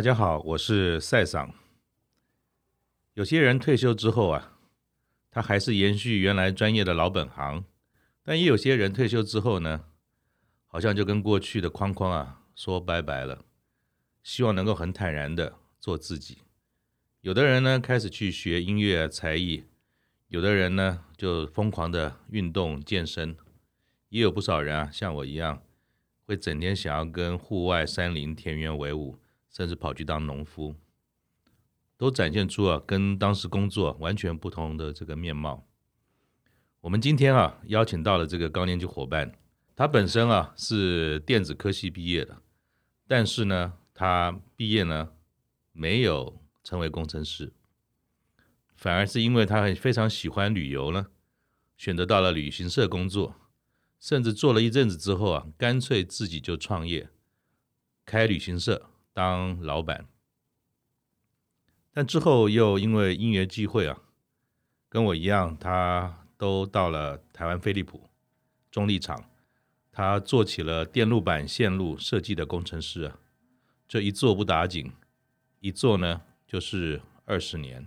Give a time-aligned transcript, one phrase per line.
[0.00, 1.52] 大家好，我是赛桑。
[3.12, 4.56] 有些人退休之后啊，
[5.30, 7.64] 他还是延续原来专业的老本行；
[8.22, 9.84] 但也有些人退休之后呢，
[10.66, 13.44] 好像就跟过去的框框啊说拜拜了，
[14.22, 16.38] 希望能够很坦然的做自己。
[17.20, 19.64] 有的人呢开始去学音乐才艺，
[20.28, 23.36] 有的人呢就疯狂的运动健身，
[24.08, 25.62] 也有不少人啊像我一样，
[26.24, 29.18] 会整天想要跟户外山林田园为伍。
[29.50, 30.76] 甚至跑去当农夫，
[31.96, 35.66] 都展现出啊跟当时工作完全不同的这个面貌。
[36.82, 39.36] 我们今天啊邀请到了这个高年级伙伴，
[39.74, 42.40] 他本身啊是电子科系毕业的，
[43.06, 45.12] 但是呢他毕业呢
[45.72, 47.52] 没有成为工程师，
[48.74, 51.08] 反而是因为他很非常喜欢旅游呢，
[51.76, 53.34] 选择到了旅行社工作，
[53.98, 57.10] 甚至做了一阵子之后啊，干脆自己就创业，
[58.06, 58.90] 开旅行社。
[59.20, 60.06] 当老板，
[61.92, 64.00] 但之后又因为因缘际会啊，
[64.88, 68.08] 跟我一样，他都到了台湾飞利浦、
[68.70, 69.28] 中立厂，
[69.92, 73.18] 他做起了电路板线路设计的工程师啊。
[73.86, 74.90] 这一做不打紧，
[75.58, 77.86] 一做呢就是二十年。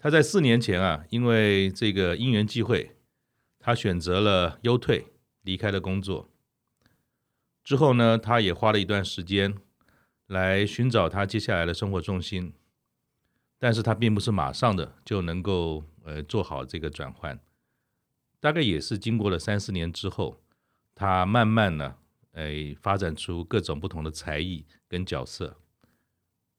[0.00, 2.96] 他在四年前啊，因为这个因缘际会，
[3.60, 6.28] 他选择了优退，离开了工作。
[7.64, 9.56] 之后呢，他也花了一段时间
[10.26, 12.52] 来寻找他接下来的生活重心，
[13.58, 17.40] 但是他并不是马上的就能够呃做好这个转换，
[18.38, 20.42] 大概也是经过了三四年之后，
[20.94, 21.96] 他慢慢呢，
[22.32, 25.56] 哎，发展出各种不同的才艺跟角色，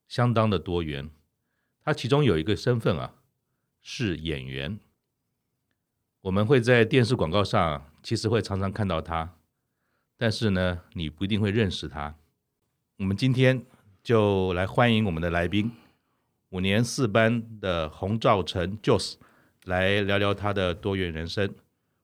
[0.08, 1.12] 相当的多元。
[1.84, 3.14] 他其中有一个身份啊，
[3.84, 4.80] 是演员，
[6.22, 9.36] 我们会在电视广告上其实会常常看到他。
[10.18, 12.16] 但是呢，你不一定会认识他。
[12.98, 13.62] 我们今天
[14.02, 15.72] 就来欢迎我们的来宾，
[16.52, 19.16] 五年四班的洪兆成 Joss
[19.66, 21.54] 来聊聊他的多元人生。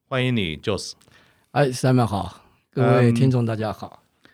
[0.09, 0.93] 欢迎你，Joss。
[1.51, 4.03] 哎，Simon 好，各位听众大家好。
[4.23, 4.29] 嗯、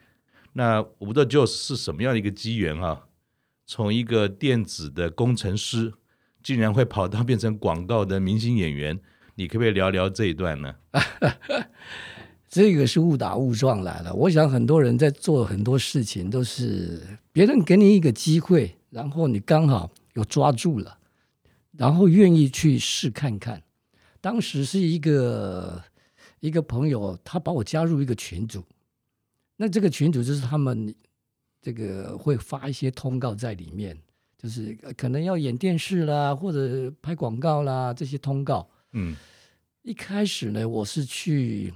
[0.53, 3.03] 那我不知道 Joss 是什么样的一个机缘哈、啊，
[3.67, 5.93] 从一个电子的工程师，
[6.41, 8.99] 竟然会跑到变成广告的明星演员，
[9.35, 10.75] 你可不可以聊聊这一段呢？
[12.49, 14.13] 这个是误打误撞来了。
[14.13, 17.01] 我想很多人在做很多事情，都是
[17.33, 20.97] 别人给你一个机会，然后你刚好有抓住了，
[21.73, 23.61] 然后愿意去试看看。
[24.21, 25.83] 当时是一个
[26.39, 28.63] 一个朋友，他把我加入一个群组，
[29.57, 30.95] 那这个群组就是他们
[31.61, 33.97] 这个会发一些通告在里面，
[34.41, 38.65] 就是可能要演电视啦，或者拍广告啦这些通告。
[38.93, 39.13] 嗯，
[39.83, 41.73] 一开始呢，我是去。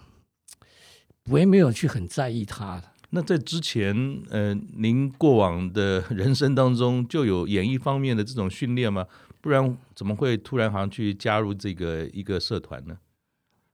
[1.30, 2.82] 我也没有去很在意他。
[3.12, 9.06] 那在之前，呃，您过往的人生当中就有演艺方面的这种训练吗？
[9.42, 12.98] 不然怎么会突然好像去加入这个一个社团呢？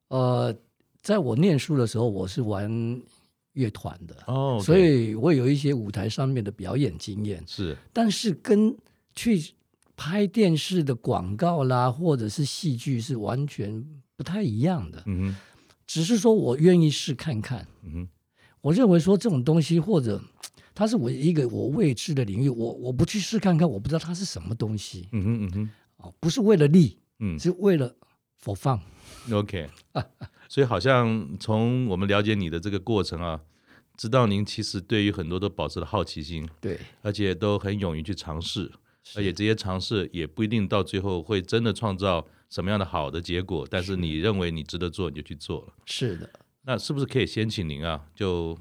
[0.07, 0.55] 呃，
[1.01, 3.01] 在我念书的时候，我是玩
[3.53, 7.43] 乐团的哦，所以我有一些舞台上面的表演经验。
[7.45, 8.75] 是，但是跟
[9.13, 9.53] 去
[9.95, 13.85] 拍电视的广告啦，或者是戏剧是完全
[14.15, 15.03] 不太一样的。
[15.05, 15.35] 嗯哼。
[15.87, 18.09] 只是说我愿意试看看，嗯哼，
[18.61, 20.21] 我认为说这种东西或者
[20.75, 27.95] 它是我一个我未知的领域，我我不去试看看，我不知道它是什么东西，嗯哼嗯哼，哦，不是为了利，嗯，是为了
[28.43, 29.69] for fun，OK，
[30.49, 33.39] 所以好像从我们了解你的这个过程啊，
[33.95, 38.69] 知道您其实对于很多都保持了好奇心，对，而且都很勇于去尝试，
[39.15, 42.27] 而且这些尝试也不一定到最后会真的创造。
[42.49, 43.67] 什么样的好的结果？
[43.69, 45.73] 但是你认为你值得做，你就去做了。
[45.85, 46.29] 是的，
[46.63, 48.57] 那是不是可以先请您啊，就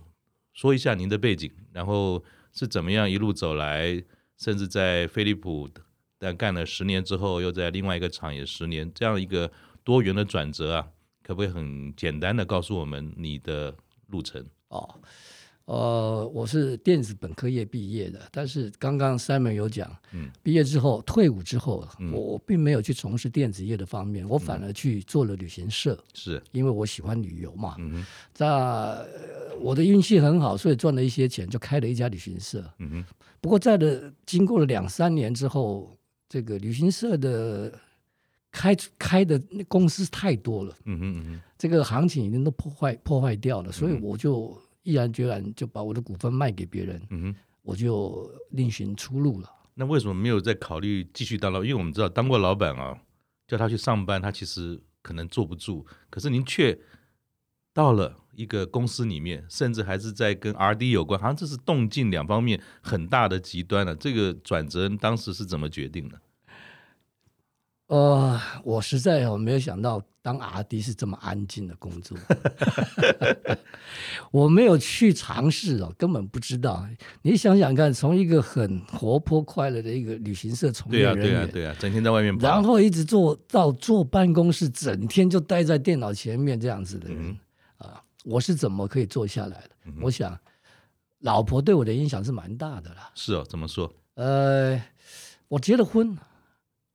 [0.52, 4.02] 说一下您的背景，然后是怎么样一路走来，
[4.36, 5.68] 甚至在飞利浦，
[6.18, 9.50] 但干了十年之后，又在另外一个厂也十年，这样一个
[9.84, 10.88] 多元的转折啊，
[11.22, 13.76] 可不可以很简单的告诉我们你的
[14.08, 14.44] 路程？
[14.68, 15.00] 哦。
[15.66, 27.74] 呃，我是电子本科业毕业的，但是刚刚 Simon 有讲，嗯，毕业之后退伍之后，嗯、我并没有去从事电子业的方面，我反而去做了旅行社，是因为我喜欢旅游嘛。
[27.80, 28.46] 嗯哼，在
[29.58, 32.64] 我的运气很好，所以赚了一些钱，就开了一家旅行社。
[32.78, 33.04] 嗯哼，
[33.40, 35.98] 不过在的经过了两三年之后，
[36.28, 37.76] 这个旅行社的
[38.52, 40.76] 开开的公司太多了。
[40.84, 44.56] 嗯这个行情已经都破坏破坏掉了，所以我就。
[44.86, 49.50] 毅然决然就把我的股份卖给别人，嗯哼，我就另寻出路了。
[49.74, 51.64] 那为什么没有再考虑继续当老？
[51.64, 52.96] 因为我们知道当过老板啊，
[53.48, 55.84] 叫他去上班，他其实可能坐不住。
[56.08, 56.78] 可是您却
[57.74, 63.96] 到了一个公司里面，甚至还是在跟 R&D 有关，好像这是动静两方面很大的极端了。
[63.96, 66.20] 这个转折当时是怎么决定的？
[67.88, 72.18] 呃，我实在我没有想到当 R&D 是这么安静的工作，
[74.32, 76.84] 我没有去尝试哦，根本不知道。
[77.22, 87.38] 你想想看，从一个很活泼快乐的一个旅行社从业人员，对啊，对啊，对啊，整天在外面跑，然后一直做到坐办公室，整天就待在电脑前面这样子的人啊、嗯
[87.78, 89.70] 呃，我是怎么可以坐下来的？
[89.84, 90.36] 嗯、我想，
[91.20, 93.12] 老婆对我的影响是蛮大的啦。
[93.14, 93.94] 是哦，怎么说？
[94.14, 94.82] 呃，
[95.46, 96.18] 我结了婚。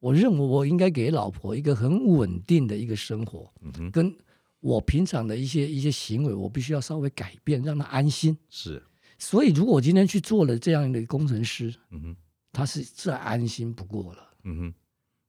[0.01, 4.13] 我认为我应该给老婆一个很稳定的一个生活，嗯，跟
[4.59, 8.35] 我平常的一些一些行为，我必须要稍微改变，让她安心。
[8.49, 8.81] 是，
[9.19, 12.15] 所以如果我今天去做了这样的工程师，嗯哼，
[12.51, 14.73] 他是再安心不过了，嗯哼，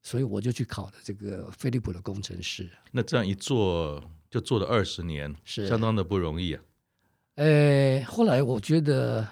[0.02, 2.68] 所以我就去考了这个飞利浦的工程师。
[2.90, 6.62] 那这样一做就做了二十年，是相当的不容易啊。
[7.34, 9.28] 呃，后来我觉得，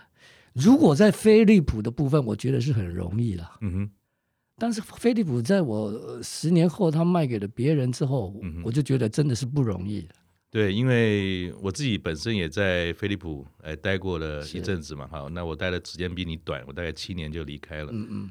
[0.53, 3.91] 如果在飞利浦的部分，我觉得是很容易了，嗯哼。
[4.61, 10.07] 但是飞利浦在我十年后他卖给了别人之后，嗯、我就觉得真的是不容易。
[10.51, 17.91] 对，因为我自己本身也在飞利浦哎待过了一阵子嘛，好，那我待的时间比你短，我大概七年就离开了。
[17.91, 18.31] 嗯嗯。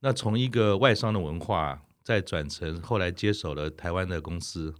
[0.00, 4.74] 那从一个外商的文化再转成后来接手了台湾的公司，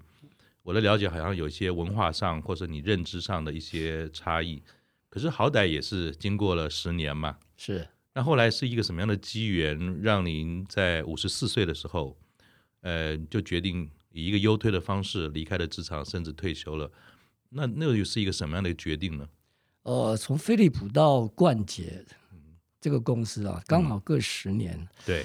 [0.63, 4.63] 我的了解好像有一些文化上或者你认知上的一些差异，
[5.09, 7.39] 可是好歹也是经过了十年嘛。
[7.57, 7.89] 是。
[8.19, 12.19] 那后来是一个什么样的机缘，让您在五十四岁的时候，
[12.81, 16.91] 呃，就决定以一个优退的方式离开了职场，甚至退休了？
[17.51, 19.29] 那那又是一个什么样的决定呢？
[19.85, 22.05] 呃，从飞利浦到冠捷
[22.81, 24.77] 这个公司啊，刚好各十年。
[24.77, 25.25] 嗯、对，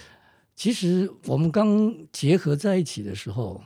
[0.55, 3.59] 其实我们刚结合在一起的时候，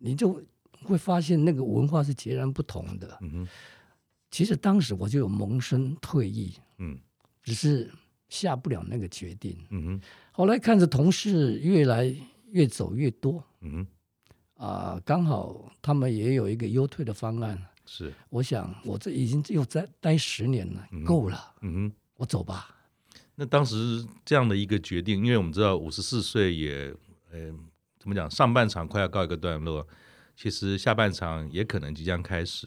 [0.00, 0.44] 你就
[0.82, 3.16] 会发现那个文化是截然不同的。
[3.20, 3.48] 嗯哼，
[4.28, 6.98] 其实当时我就有萌生退役，嗯，
[7.44, 7.88] 只是。
[8.32, 9.54] 下不了那个决定。
[9.68, 10.00] 嗯哼。
[10.32, 12.14] 后来看着同事越来
[12.50, 13.44] 越走越多。
[13.60, 13.86] 嗯哼。
[14.54, 17.62] 啊、呃，刚好他们也有一个优退的方案。
[17.84, 18.10] 是。
[18.30, 21.54] 我想，我这已经又在待十年了，嗯、够了。
[21.60, 21.92] 嗯哼。
[22.16, 22.74] 我走吧。
[23.34, 26.94] 那当时这样的一个决定，因为我们知道五十四岁也，
[27.30, 27.52] 呃，
[27.98, 28.30] 怎么讲？
[28.30, 29.86] 上半场快要告一个段落，
[30.34, 32.66] 其实下半场也可能即将开始。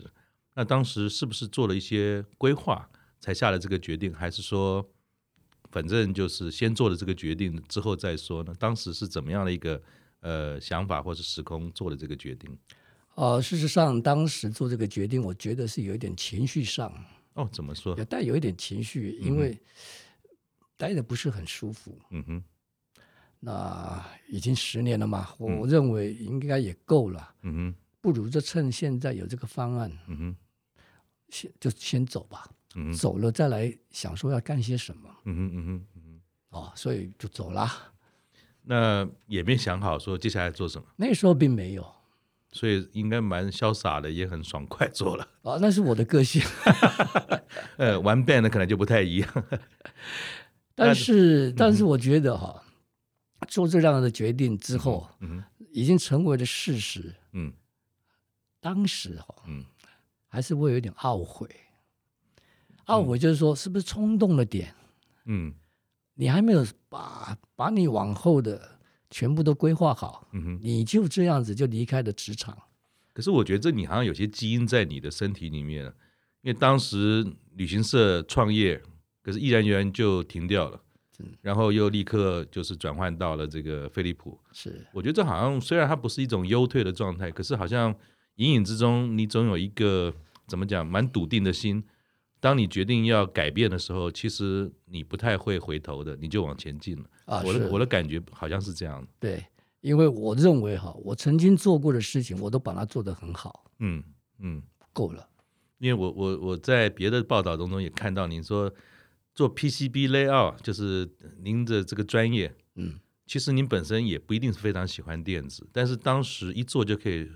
[0.53, 2.87] 那当时是不是做了一些规划，
[3.19, 4.87] 才下了这个决定，还是说？
[5.75, 8.55] 反正就是先做了这个决定之后再说呢。
[8.57, 9.81] 当时是怎么样的一个
[10.21, 12.57] 呃想法或者时空做的这个决定？
[13.15, 16.89] 呃，事实上当时做这个决定，我觉得是有一点情绪上。
[17.33, 17.93] 哦，怎么说？
[17.97, 19.59] 也带有一点情绪，因为
[20.77, 21.99] 待的不是很舒服。
[22.11, 22.43] 嗯哼。
[23.41, 27.35] 那已经十年了嘛，我认为应该也够了。
[27.41, 27.75] 嗯哼。
[27.99, 30.35] 不如就趁现在有这个方案，嗯哼，
[31.27, 32.47] 先就先走吧。
[32.75, 37.67] 嗯、走了再来想说要干些什么，嗯哼嗯哼嗯哼，哦，所以就走了。
[38.61, 40.87] 那也没想好说接下来做什么。
[40.97, 41.85] 那时候并没有，
[42.51, 45.23] 所以应该蛮潇洒的，也很爽快做了。
[45.23, 46.41] 啊、哦，那是我的个性。
[47.77, 49.43] 呃，玩 band 的可能就不太一样。
[50.75, 52.63] 但是，但是我觉得哈，
[53.47, 57.13] 做这样的决定之后，嗯，已经成为了事实。
[57.33, 57.53] 嗯，
[58.59, 59.63] 当时哈，嗯，
[60.27, 61.47] 还是会有点懊悔。
[62.87, 64.73] 懊悔就是说，是不是冲动了点？
[65.25, 65.53] 嗯，
[66.13, 72.57] 你还没有把把你往后的全部都规划好，嗯哼，你就这样子就离开了职场。
[73.13, 75.85] 可是我觉得这你好像有些基因在你的身体里面，
[76.41, 77.25] 因为当时
[77.55, 78.81] 旅行社创业，
[79.21, 80.79] 可是毅然决然就停掉了，
[81.41, 84.37] 然后又立刻就是转换到了这个飞利浦。
[84.51, 87.95] 是，我觉得这好像虽然它不是一种优退的状态，可是好像
[88.35, 90.13] 隐隐之中你总有一个
[90.45, 91.83] 怎么讲，蛮笃定的心。
[92.45, 97.05] 当你决定要改变的时候，其实你不太会回头的，你就往前进了。
[97.25, 99.03] 啊，我的我的感觉好像是这样。
[99.19, 99.43] 对，
[99.81, 103.65] 因为我认为哈，我曾经做过的事情，我都把它做得很好。
[103.79, 104.03] 嗯
[104.37, 104.61] 嗯，
[104.93, 105.27] 够了。
[105.79, 108.71] 因为我我我在别的报道当中也看到您说
[109.33, 111.09] 做 PCB layout，就是
[111.39, 112.55] 您的这个专业。
[112.75, 117.27] 嗯，其实您本身也不一定是非常喜欢电子，但是当时一做就可以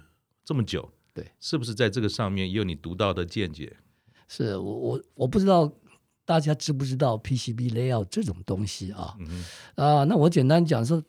[0.45, 0.93] 这么久。
[1.15, 3.75] 对，是不是在这个上面也有你独到的见解？
[4.29, 5.69] 是我我我不知道
[6.23, 9.17] 大家知不知道 PCB layout 这种东西啊？
[9.19, 9.43] 嗯、
[9.73, 11.03] 啊，那我简单讲说，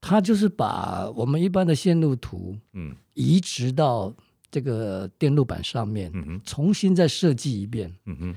[0.00, 4.14] 它就是把我们一般的线路图，嗯，移植到
[4.50, 8.36] 这个电路板上面，嗯哼，重新再设计一遍，嗯哼。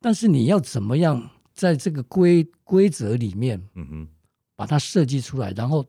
[0.00, 4.08] 但是你要怎么样在这个规规则里面，嗯哼，
[4.54, 5.86] 把它设计出来，然后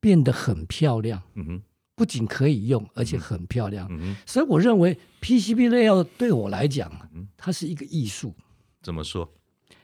[0.00, 1.62] 变得很漂亮，嗯哼，
[1.98, 3.88] 不仅可以用，而且很漂亮。
[3.90, 6.88] 嗯、所以我认为 PCB 类要对我来讲，
[7.36, 8.32] 它是一个艺术。
[8.80, 9.28] 怎么说？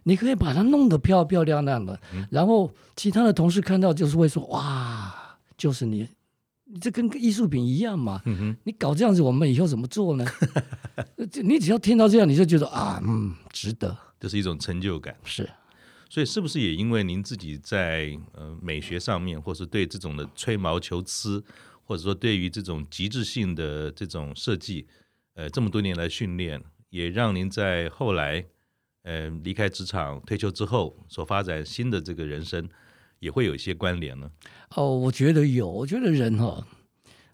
[0.04, 5.12] 你可以把它弄得漂漂亮亮的，嗯、然后其他的同事看到就是会说：“哇，
[5.56, 6.08] 就是你，
[6.64, 8.22] 你这跟个艺术品一样嘛。
[8.26, 10.24] 嗯”你搞这样子，我们以后怎么做呢？
[11.42, 15.16] 你只要听到这样，你就觉得啊，嗯，值得，这是一种成就感。
[15.24, 15.50] 是。
[16.10, 21.42] 所以是不是也因为您自己在呃美学上面，或是对这种的吹毛求疵，
[21.84, 24.86] 或者说对于这种极致性的这种设计，
[25.34, 28.44] 呃这么多年来训练，也让您在后来
[29.02, 32.68] 呃离开职场退休之后所发展新的这个人生，
[33.18, 34.30] 也会有一些关联呢？
[34.76, 36.66] 哦，我觉得有，我觉得人哈、哦，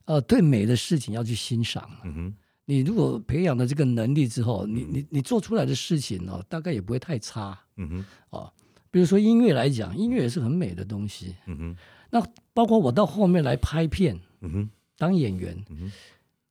[0.05, 1.89] 呃，对美的事情要去欣赏。
[2.05, 7.59] 嗯哼，你如果培养了这个能力之后，你你你做出来的事情哦，大概也不会太差。
[7.77, 8.53] 嗯哼，哦。
[8.93, 11.37] 比如说音乐来讲，音乐也是很美的东西。
[11.47, 11.77] 嗯哼，
[12.11, 12.21] 那
[12.53, 15.93] 包括我到后面来拍片，嗯哼，当演员，嗯哼，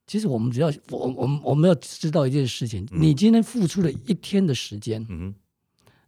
[0.08, 5.36] 其实我们只要我我们我们要知道一件事情，嗯、你今天付出了一天的时间，嗯哼，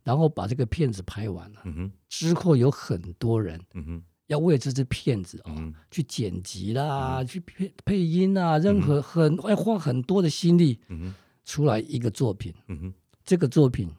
[0.04, 13.90] 然后把这个片子拍完了，嗯哼，之后有很多人，嗯哼，要为这支片子啊、哦嗯、去剪辑啦，嗯、去配配音啊，任何很要花很多的心力，嗯哼，出来一个作品，嗯哼，这个作品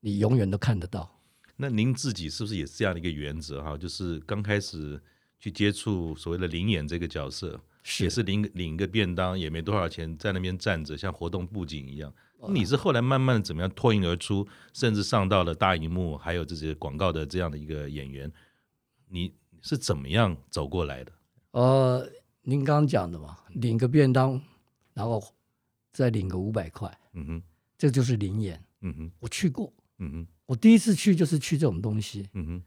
[0.00, 1.10] 你永远都看得到。
[1.56, 3.76] 那您自己是不是也是这样的一个原则哈？
[3.76, 4.98] 就是刚开始
[5.40, 12.12] 去接触所谓的灵演这个角色，是也是领领一个便当，也没多少钱，在那边站着像活动布景一样。
[12.48, 18.30] 你是后来慢慢的怎么样脱颖而出，甚至上到了大荧幕，还有这些广告的这样的一个演员，
[19.08, 21.12] 你是怎么样走过来的？
[21.50, 22.08] 呃，
[22.42, 24.40] 您刚刚讲的嘛，领个便当，
[24.94, 25.22] 然后
[25.92, 27.42] 再领个五百块，嗯哼，
[27.76, 30.26] 这就是灵演，嗯哼，我去过，嗯哼。
[30.46, 32.62] 我第一次去就是去这种东西，嗯哼，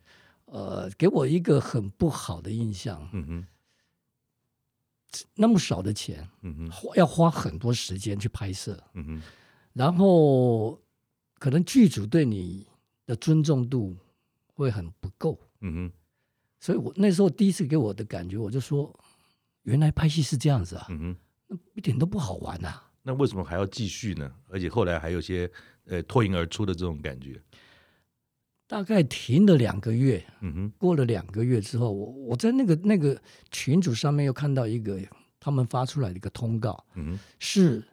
[0.54, 3.10] 呃，给我一个很不好的印象。
[3.12, 3.48] 嗯哼，
[5.34, 9.22] 那么少的钱，嗯哼，要花很多时间去拍摄，嗯哼，
[9.74, 10.80] 然后
[11.40, 12.68] 可能剧组对你
[13.08, 13.98] 的尊重度
[14.54, 15.92] 会很不够，嗯哼，
[16.60, 18.94] 所以我那时候第一次给我的感觉，我就说，
[19.64, 21.18] 原来拍戏是这样子啊，嗯
[21.74, 24.32] 一点都不好玩啊，那为什么还要继续呢？
[24.50, 25.52] 而且后来还有些
[25.86, 27.42] 呃脱颖而出的这种感觉。
[28.68, 35.00] 大概停了两个月，嗯哼，过了两个月之后，我我在那个那个群组上面又看到一个
[35.40, 37.84] 他们发出来的一个通告，嗯哼，是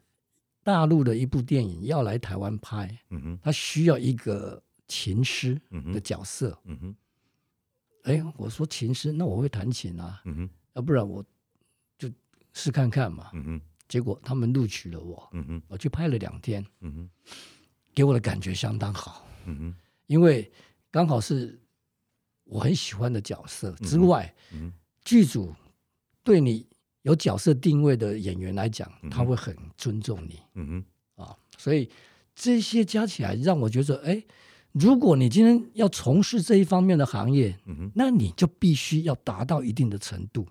[0.62, 5.60] 大陆的一部电影要来台湾拍，嗯哼，他需要一个琴师
[5.92, 6.96] 的角色，嗯哼，
[8.04, 11.22] 哎，我说琴师，那我会弹琴啊，嗯哼，要不然我
[11.98, 12.08] 就
[12.52, 15.28] 试看看嘛，嗯哼，结果他们录取了我，
[15.68, 16.64] 我去拍了两天，
[17.92, 19.26] 给我的感觉相当好，
[20.10, 20.50] 因为。
[20.92, 21.56] 刚好是
[22.42, 24.72] 我很喜欢的角色之外，嗯嗯、
[25.04, 25.54] 剧组
[26.24, 26.66] 对你
[27.02, 30.40] 有角色定位的演员来讲，嗯、他会很尊重你。
[30.54, 31.88] 嗯哼，啊，所以
[32.34, 34.20] 这些加起来让我觉得，哎，
[34.72, 40.44] 如果你今天要从事这一方面的行业，嗯哼，那你就必须要达到一定的程度。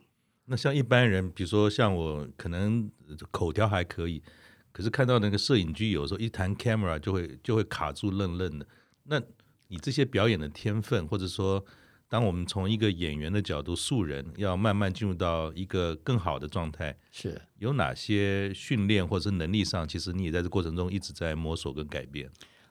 [0.45, 2.89] 那像一般人，比如说像我，可能
[3.29, 4.23] 口条还可以，
[4.71, 8.65] 可是看到那个摄影机，有时候一弹 camera 就会就会卡住愣愣的。
[9.03, 9.21] 那
[9.69, 11.63] 你这些表演的天分，或者说，
[12.07, 22.29] 当我们从一个演员的角度，素人要慢慢进入到一个更好的状态，是有哪些训练或者是能力上，其实你也在这过程中一直在摸索跟改变。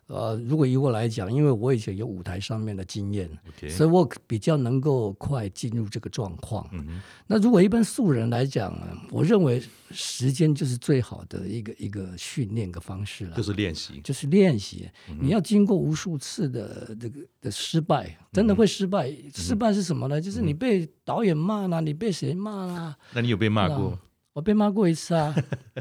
[0.09, 3.29] 呃，如果以我来讲，因为我以前有舞台上面的经验
[3.61, 3.71] ，Okay.
[3.71, 6.67] 所以我比较能够快进入这个状况。
[6.73, 6.99] 嗯。
[7.27, 13.37] 那如果一般素人来讲呢，我认为时间就是最好的一个一个训练的方式了。
[13.37, 14.89] 就是练习，就是练习。
[15.11, 15.19] 嗯。
[15.21, 19.11] 你要经过无数次的这个的失败，真的会失败。
[19.11, 19.31] 嗯。
[19.35, 20.19] 失败是什么呢？
[20.19, 22.97] 就是你被导演骂啦，你被谁骂啦？
[23.13, 23.99] 那你有被骂过？
[24.33, 25.35] 我被骂过一次啊，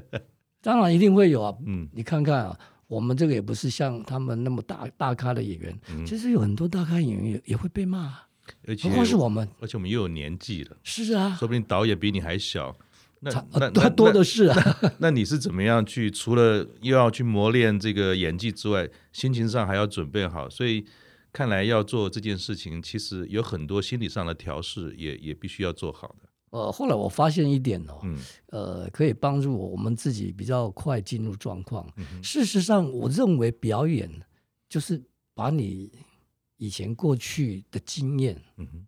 [0.62, 1.56] 当然一定会有啊。
[1.66, 2.60] 嗯，你看看啊。
[2.88, 8.18] 我们这个也不是像他们那么大大咖的演员，嗯、其实有很多大咖演员也也会被骂，
[8.66, 12.76] 而且何况是我们，而且我们又有年纪了，是啊，说不定导演比你还小，
[13.20, 14.92] 那他那他多的是啊那。
[15.00, 16.10] 那你是怎么样去？
[16.10, 20.86] 除了又要去磨练这个演技之外，心情上还要准备好，所以
[21.34, 26.27] 看来要做这件事情，其实有很多心理上的调试也，也也必须要做好的。
[26.50, 31.86] 呃，后来我发现一点哦，嗯，呃，可以帮助我们自己比较快进入状况。
[31.98, 32.24] 嗯。
[32.24, 34.10] 事实上，我认为表演
[34.70, 35.92] 就是把你
[36.56, 38.88] 以前过去的经验，嗯，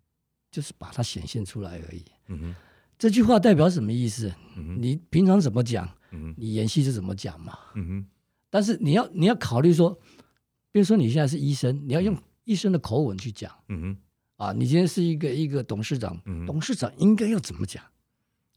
[0.49, 2.03] 就是把它显现出来而已。
[2.27, 2.55] 嗯，
[2.97, 4.33] 这句话代表什么意思？
[4.55, 7.59] 嗯，你平常怎么讲，嗯，你演戏就怎么讲嘛。
[7.75, 8.05] 嗯，
[8.49, 9.99] 但是你要你要考虑说，
[10.71, 13.53] 比如说你现在是医生，你要用医生的口吻去讲。
[13.67, 13.97] 嗯哼。
[14.39, 17.83] 啊，你今天是一个一个董事长，嗯、董事长应该要怎么讲？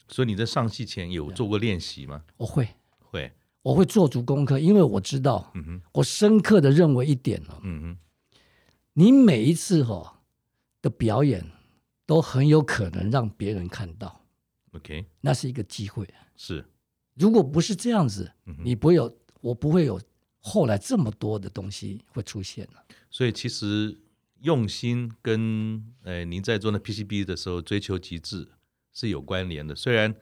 [0.07, 2.23] 所以你在上戏前有做过练习吗？
[2.37, 2.69] 我会，
[3.01, 7.99] 会，我会做足功课，因为我知道，嗯哼，我深刻的认为一点哦，嗯哼，
[8.93, 10.07] 你每一次哈、哦、
[10.81, 11.45] 的表演
[12.07, 14.21] 都很有可能让别人看到
[14.75, 16.07] ，OK，那是一个机会。
[16.37, 16.65] 是，
[17.15, 20.01] 如果不是这样子，嗯、你不会有，我不会有
[20.39, 22.69] 后来这么多的东西会出现。
[23.11, 23.99] 所以其实
[24.43, 28.49] 用心跟呃您在做那 PCB 的时候追求极致
[28.93, 29.75] 是有关联的。
[29.75, 30.15] 虽然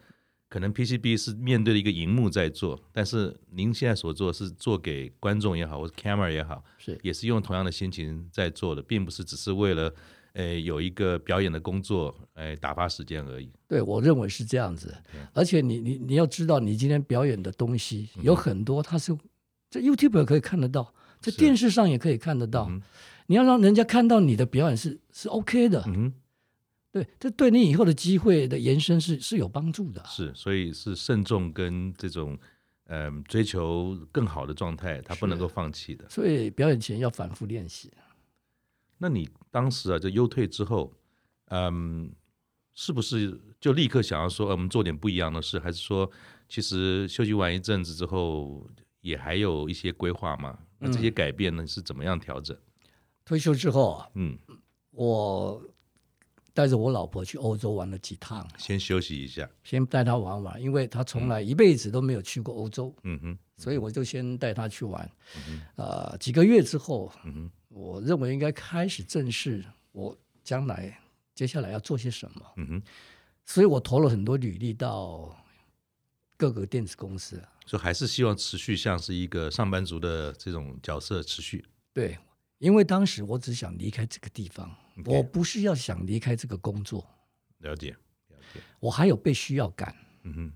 [0.49, 9.95] 可能 PCB 是面对一个荧幕在做，但是您现在所做是做给观众也好，或者 camera 也好，是也是用同样的心情在做的，并不是只是为了。
[10.33, 13.50] 呃，有一个表演的工作，呃，打发时间而已。
[13.67, 14.97] 对，我认为是这样子。
[15.33, 19.12] 而且你你你要知道，你今天表演的东西有很多，它是
[19.69, 22.71] 在 YouTube 也可以看得到，在电视上也可以看得到。
[23.31, 25.85] 你要让人家看到你的表演是是 OK 的。
[25.87, 26.13] 嗯，
[26.91, 30.03] 对，这对你以后的机会的延伸是是有帮助的。
[30.05, 32.37] 是，所以是慎重跟这种
[32.87, 36.05] 嗯、呃、追求更好的状态，他不能够放弃的。
[36.09, 37.93] 所以表演前要反复练习。
[38.99, 40.93] 那你当时啊，就优退之后，
[41.51, 42.11] 嗯，
[42.75, 45.57] 是不是就立刻想要说，呃、我们做点不一样的事？
[45.61, 46.11] 还是说，
[46.49, 48.69] 其实休息完一阵子之后，
[49.03, 50.59] 也还有一些规划嘛？
[50.81, 52.57] 那这些改变呢，是怎么样调整？
[53.25, 54.37] 退休之后啊，嗯，
[54.91, 55.62] 我
[56.53, 67.50] 带着我老婆去欧洲玩了几趟，先休息一下，先带她玩玩，因为她从来一辈子都没有去过欧洲，嗯哼，所以我就先带她去玩，嗯哼，呃，几个月之后，嗯哼。
[67.73, 70.99] 我认为应该开始正视我将来
[71.37, 72.43] 接下来要做些什么。
[72.57, 72.83] 嗯哼，
[73.47, 75.41] 所以我投了很多履历到
[76.37, 77.41] 各个电子公司。
[77.65, 81.65] 所以还是希望持续像是一个上班族的这种角色持续。
[81.93, 82.19] 对，
[82.61, 84.71] 因为当时我只想离开这个地方.
[85.07, 87.05] 我不是要想离开这个工作。
[87.59, 87.90] 了解，
[88.29, 88.61] 了解。
[88.79, 89.96] 我还有被需要感。
[90.25, 90.53] 嗯哼，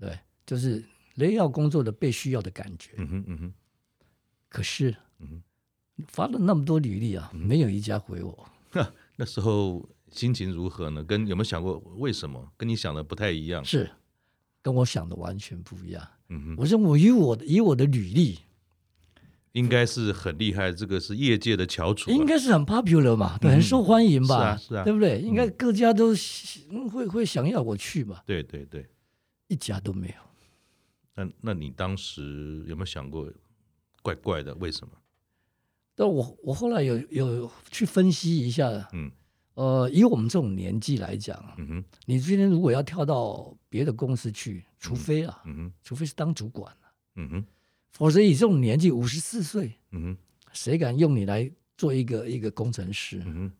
[0.00, 0.82] 对，就是
[1.16, 2.92] 雷要工作的被需要的感觉。
[2.96, 3.54] 嗯哼，嗯哼。
[4.48, 5.42] 可是，嗯哼。
[6.08, 8.48] 发了那么多履历啊，没有一家回我。
[8.72, 11.04] 嗯、 那时候心情如何呢？
[11.04, 12.50] 跟有没有想过为什么？
[12.56, 13.62] 跟你想的不太一样。
[13.62, 13.90] 是，
[14.62, 16.08] 跟我想的完全不一样。
[16.30, 18.38] 嗯哼，我认为以我的以我的履历，
[19.52, 24.38] 应该是很厉害，这个是业界的翘楚、啊，应该是很 popular 嘛，对，很受欢迎吧？
[24.38, 25.20] 是啊，是啊，对不对？
[25.20, 26.14] 应该各家都
[26.90, 28.22] 会会想要我去嘛？
[28.26, 28.86] 对对对，
[29.48, 30.14] 一家都没有。
[31.14, 33.30] 那那你当时有没有想过，
[34.00, 34.94] 怪怪的，为什么？
[35.94, 39.10] 但我我后来有有去分析一下，嗯，
[39.52, 46.74] 呃，以我们这种年纪来讲，嗯哼，你今天如果要跳到别的公司去，除非啊，嗯哼，除非是当主管，
[47.16, 47.44] 嗯哼，
[47.92, 50.16] 否则以这种年纪五十四岁，嗯哼，
[50.52, 53.22] 谁敢用你来做一个一个工程师？
[53.26, 53.52] 嗯哼。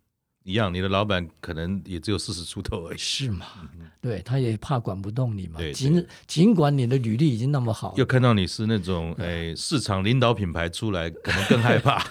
[0.45, 3.47] 一样，你的老板可能也只有四十出头而已，是吗？
[3.79, 5.61] 嗯、对，他也怕管不动你嘛。
[5.61, 12.05] 对，尽尽管你的履历已经那么好，又看到你是那种哎市场领导品牌出来，可能更害怕。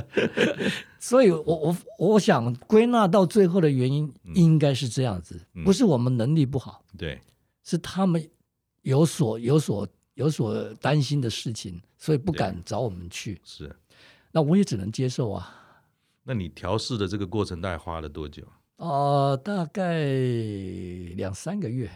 [1.00, 7.18] 所以我我我想归纳到最后的原因应该是这样子，嗯、不是我们能力不好，对，
[7.64, 8.22] 是他们
[8.82, 13.40] 有所有所有所担心的事情，所以不敢找我们去。
[13.44, 13.74] 是，
[14.32, 15.54] 那我也只能接受啊。
[16.24, 18.42] 那你调试的这个过程大概花了多久？
[18.78, 20.04] 呃，大概
[21.14, 21.88] 两三个月。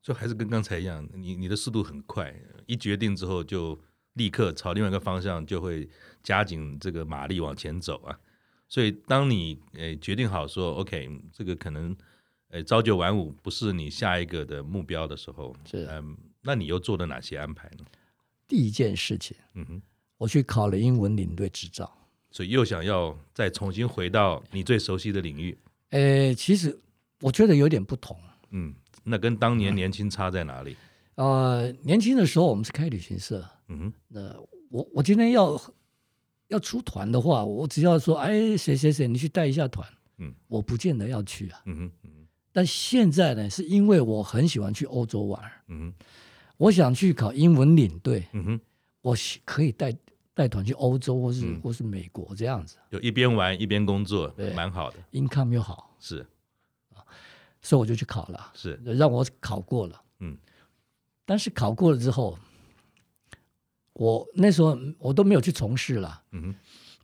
[0.00, 2.32] 就还是跟刚才一样，你你的速度很快，
[2.66, 3.76] 一决定之后就
[4.12, 5.88] 立刻朝另外一个方向就会
[6.22, 8.16] 加紧这个马力往前走啊。
[8.68, 11.96] 所以当你诶决定好说 OK，这个可能
[12.50, 17.84] 诶朝九晚五不是你下一个的目标的时候，是嗯，那你又做了哪些安排呢？
[18.46, 19.82] 第一件事情，嗯哼，
[20.18, 21.90] 我去考了英文领队执照。
[22.30, 25.56] 所以又想要再重新回到你最熟悉的领域，
[25.90, 26.76] 诶，其实
[27.20, 28.18] 我觉得有点不同。
[28.50, 30.76] 嗯，那跟当年年轻差在哪里？
[31.14, 34.36] 呃，年轻的时候我们是开旅行社，嗯哼，那
[34.68, 35.60] 我我今天要
[36.48, 46.04] 要出团的话，我只要说，哎，谁谁谁，你去带一下团，嗯，我不见得要去啊，嗯哼，嗯哼，但现在呢，是因为我很喜欢去欧洲玩，嗯哼，
[46.64, 48.60] 我想去考英文领队，嗯哼，
[49.02, 49.94] 我可以带。
[50.36, 56.26] 带团去欧洲或是、嗯、或是美国这样子，就一边玩一边工作，对，蛮好的，income 又好，是。
[57.62, 58.74] 所以我就去考了，是。
[58.84, 60.36] 让我考过了，嗯，
[61.24, 62.36] 但是考过了之后，
[63.92, 66.54] 我那时候我都没有去从事了，嗯哼，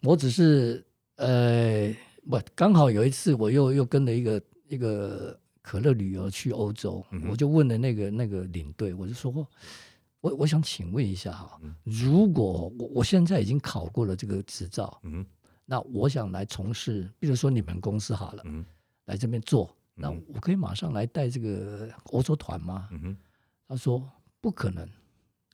[0.03, 1.95] 我只是呃，
[2.29, 5.40] 不，刚好有一次我又又跟了一个一个
[5.71, 9.47] 可乐旅游去欧洲，嗯、我就问了那个那个领队，我就说。
[10.21, 15.25] 我我想请问一下哈，如果我我现在已经考过了这个执照，嗯，
[15.65, 18.63] 那我想来从事，比如说你们公司好了，嗯，
[19.07, 22.89] 来这边做，那我可以马上来带这个欧洲团吗？
[22.91, 23.17] 嗯哼，
[23.67, 24.07] 他说
[24.43, 24.87] 不可能。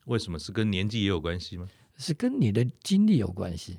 [0.07, 0.37] 为什么？
[0.37, 1.69] 是跟年纪也有关系吗？
[1.97, 3.79] 是跟你的经历有关系。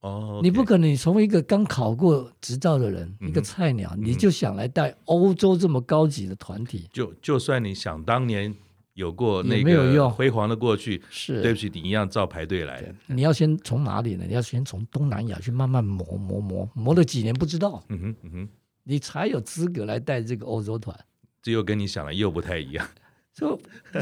[0.00, 6.88] 哦，okay、你不可能从一个刚考过执照的人，嗯、一个菜鸟，你就想来带欧洲这么高级的团体？
[6.92, 8.54] 就就算你想当年
[8.94, 12.82] 有过那个辉煌的过去，是对不起，你一样照排队来。
[13.06, 14.24] 你要先从哪里呢？
[14.26, 17.82] 你要先从东南亚去慢慢磨磨磨，磨了几年不知道。
[17.88, 18.48] 嗯哼，嗯哼，
[18.84, 20.98] 你才有资格来带这个欧洲团。
[21.42, 22.86] 这又跟你想的又不太一样。
[23.32, 23.58] 就，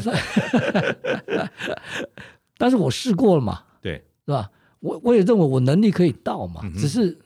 [2.57, 3.63] 但是我试过了嘛？
[3.81, 4.49] 对，是吧？
[4.79, 7.19] 我我也认为我能力可以到嘛，嗯、只是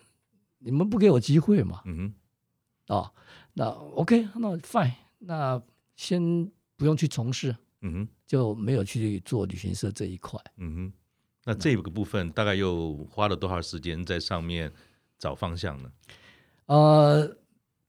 [0.59, 1.81] 你们不给我机会嘛。
[1.85, 3.11] 嗯哼，哦，
[3.53, 5.61] 那 OK，那 fine，那
[5.95, 10.39] 先不用去从事，嗯哼，就没有去做旅行社这一块。
[10.57, 10.93] 嗯哼，
[11.45, 14.71] 那这个部分大概又花了多少时间在上面
[15.19, 15.91] 找方向呢？
[16.65, 17.37] 呃，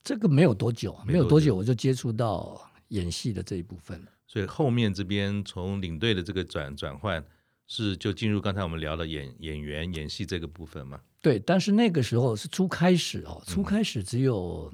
[0.02, 4.10] 这个没有多久，没有多久我就接触到演戏的这一部分了。
[4.26, 7.24] 所以后面这边从领队的这个转转换。
[7.66, 11.00] 是就进入刚才我们聊的演演员演戏这个部分吗？
[11.20, 14.70] 对，但是那个时候是初开始哦，初开始只有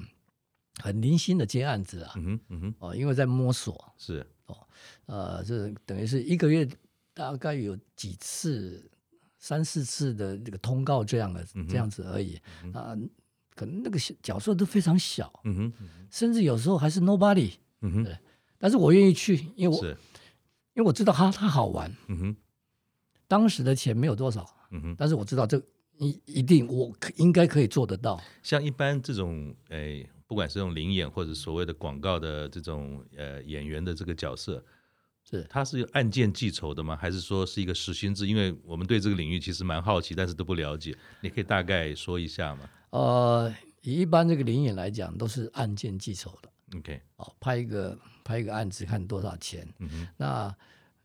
[0.83, 4.27] 很零星的接案子啊，嗯哼，嗯哼，哦，因为在摸索，是。
[4.47, 4.67] 哦，
[5.07, 6.69] 呃，这等于是一个月
[7.15, 8.91] 大概有几次，
[9.39, 12.37] 三四次的这个通告这样的、嗯、这样子而已
[12.73, 12.97] 啊、
[13.55, 18.19] 可能那个角色都非常小，嗯哼，嗯哼，甚至有时候还是 nobody，嗯哼，对，
[18.59, 22.37] 但是我愿意去，因为我因为我知道他他好玩，嗯哼。
[23.31, 25.57] 当时的钱没有多少，嗯哼，但是我知道这
[25.99, 28.21] 一一定我应该可以做得到。
[28.43, 34.61] 像一般这种，诶，不管是用灵演或者所谓的广告的这种呃演员的这个角色，
[35.23, 36.97] 是他是按件计酬的吗？
[36.97, 38.27] 还是说是一个时薪制？
[38.27, 42.69] 因为我们对这个领域其实蛮好奇，但是都不了解，你可以大概说一下吗？
[42.91, 46.79] 呃，以一般这个灵演来讲，都是按件计酬的。
[46.79, 49.73] OK，哦，拍一个拍一个案子看多少钱？
[49.79, 50.57] 嗯哼，那。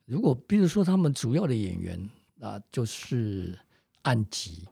[0.06, 3.58] 如果比如说他们主要的演员啊，就是
[4.04, 4.68] 按集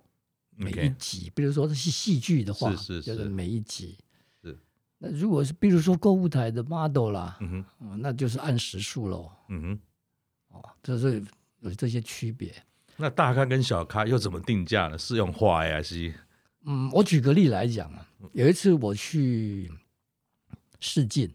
[0.56, 3.98] 每一集，比如说是戏剧的话，是是就是每一集
[4.42, 4.58] 是。
[5.00, 9.80] 那如果是比如说购物台的 model 啦，嗯哼，那就是按时数喽，嗯哼，
[10.50, 11.24] 哦，就是
[11.62, 12.54] 有这些区别。
[12.96, 14.98] 那大咖跟小咖又怎么定价呢？
[14.98, 16.14] 是用花呀，是？
[16.66, 19.72] 嗯，我举个例来讲啊，有一次我去
[20.80, 21.34] 试镜，嗯。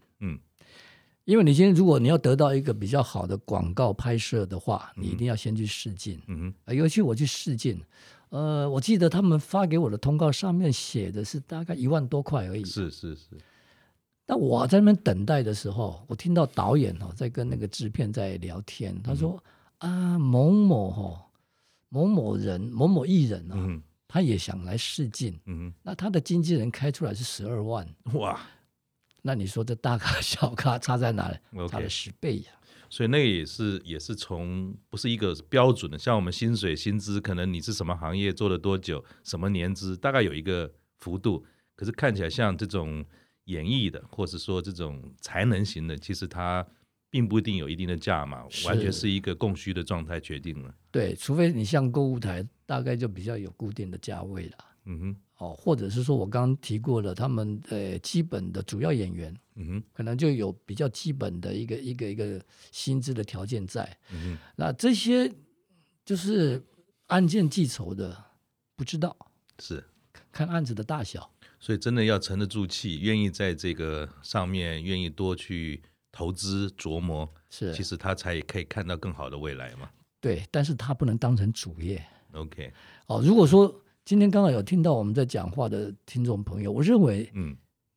[1.29, 6.19] 因为你今天如果你要得到一个比较好的广告拍摄的话，你一定要先去试镜。
[6.25, 7.79] 嗯哼，尤其我去试镜，
[8.29, 12.65] 呃，我记得他们发给我的通告上面写的是大概一万多块而已。
[12.65, 13.37] 是是是。
[14.25, 19.39] 那我在那边等待的时候，我听到导演哦在跟那个制片在聊天，他说、
[19.77, 21.25] 嗯、啊某某哈
[21.89, 25.39] 某某人某某艺人啊、哦，嗯、他也想来试镜。
[25.45, 27.87] 嗯哼，那他的经纪人开出来是十二万。
[28.15, 28.41] 哇。
[29.21, 31.67] 那你说这大咖小咖 差在哪里？
[31.67, 32.57] 差了十倍呀、啊！
[32.89, 41.45] 所以那个也是也是从不是一个标准的，像我们薪水薪资，可能你是什么行业做了多久，什么年资，大概有一个幅度。
[41.75, 43.05] 可是看起来像这种
[43.45, 46.65] 演绎的，或者说这种才能型的，其实它
[47.09, 50.73] 并不一定有一定的价码，完全是一个供需的状态决定了。
[50.91, 54.57] 对，除非你像购物台，大概就比较有固定的价位了。
[54.85, 55.15] 嗯哼。
[55.39, 62.41] 哦，或者是说我刚刚提过了，他们呃基本的主要演员，嗯哼，可能就有比较基本的一个一个一个
[62.73, 65.31] 薪资的条件在，嗯哼，那这些
[66.03, 66.61] 就是
[67.07, 68.25] 案件计酬的，
[68.75, 69.15] 不知道
[69.59, 69.81] 是
[70.29, 79.89] 看案子的大小，所以真的要沉得住气，愿意在这个上面愿意多去投资琢磨，是，其实他才可以看到更好的未来嘛。
[80.19, 82.05] 对，但是他不能当成主业。
[82.33, 82.73] OK，
[83.05, 83.73] 哦，如果说。
[84.09, 87.55] 今天刚好有听到我们在讲话的听众朋友，我认为，嗯，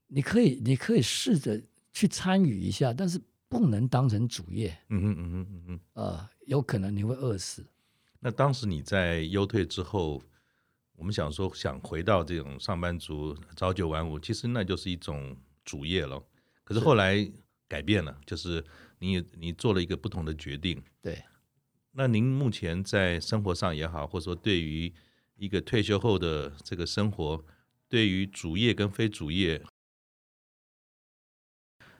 [0.08, 1.58] 你可以，你可以试着
[1.90, 7.64] 去参与一下，但是不能当成主业，嗯嗯嗯嗯嗯哼，呃，有可能你会饿死。
[8.20, 10.22] 那当时你在优退之后，
[10.96, 16.22] 我们想说想回到这种上班族朝九晚五，其实那就是一种主业了。
[16.62, 17.26] 可是后来
[17.66, 18.62] 改变了，是就是
[18.98, 20.78] 你你做了一个不同的决定。
[21.00, 21.22] 对。
[21.92, 24.92] 那您目前在生活上也好，或者说对于
[25.42, 27.44] 一个退休后的这个生活，
[27.88, 29.60] 对于主业跟非主业，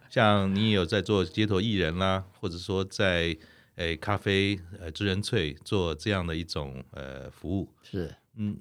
[0.08, 3.36] 像你也有在做街头艺人啦，或者说在
[3.74, 8.56] 诶咖啡呃知人萃做这样的一种呃服务，是嗯，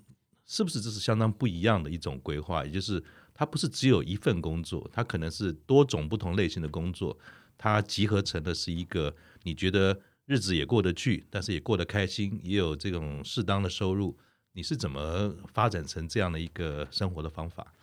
[0.47, 2.65] 是不是这是相当不一样的一种规划？
[2.65, 3.03] 也就是
[3.35, 7.15] 它不是只有一份工作，它可能是多种不同类型的工作，
[7.55, 14.17] 它集合成的是一个你觉得日子也过得去，但是也过得开心，也有这种适当的收入。
[14.53, 17.73] 你是怎么发展成这样的一个生活的方法？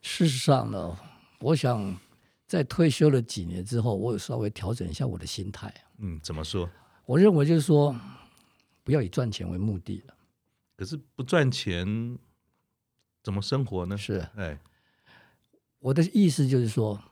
[0.00, 0.96] 事实上呢，
[1.40, 1.98] 我想
[2.46, 5.74] 在退休了几年之后，我有稍微调整一下我的心态。
[5.98, 6.70] 嗯，怎么说？
[7.04, 7.98] 我认为就是说，
[8.84, 10.14] 不要以赚钱为目的了。
[10.76, 12.18] 可是不赚钱
[13.22, 13.96] 怎么生活呢？
[13.96, 14.58] 是，哎，
[15.80, 17.02] 我的意思就是说，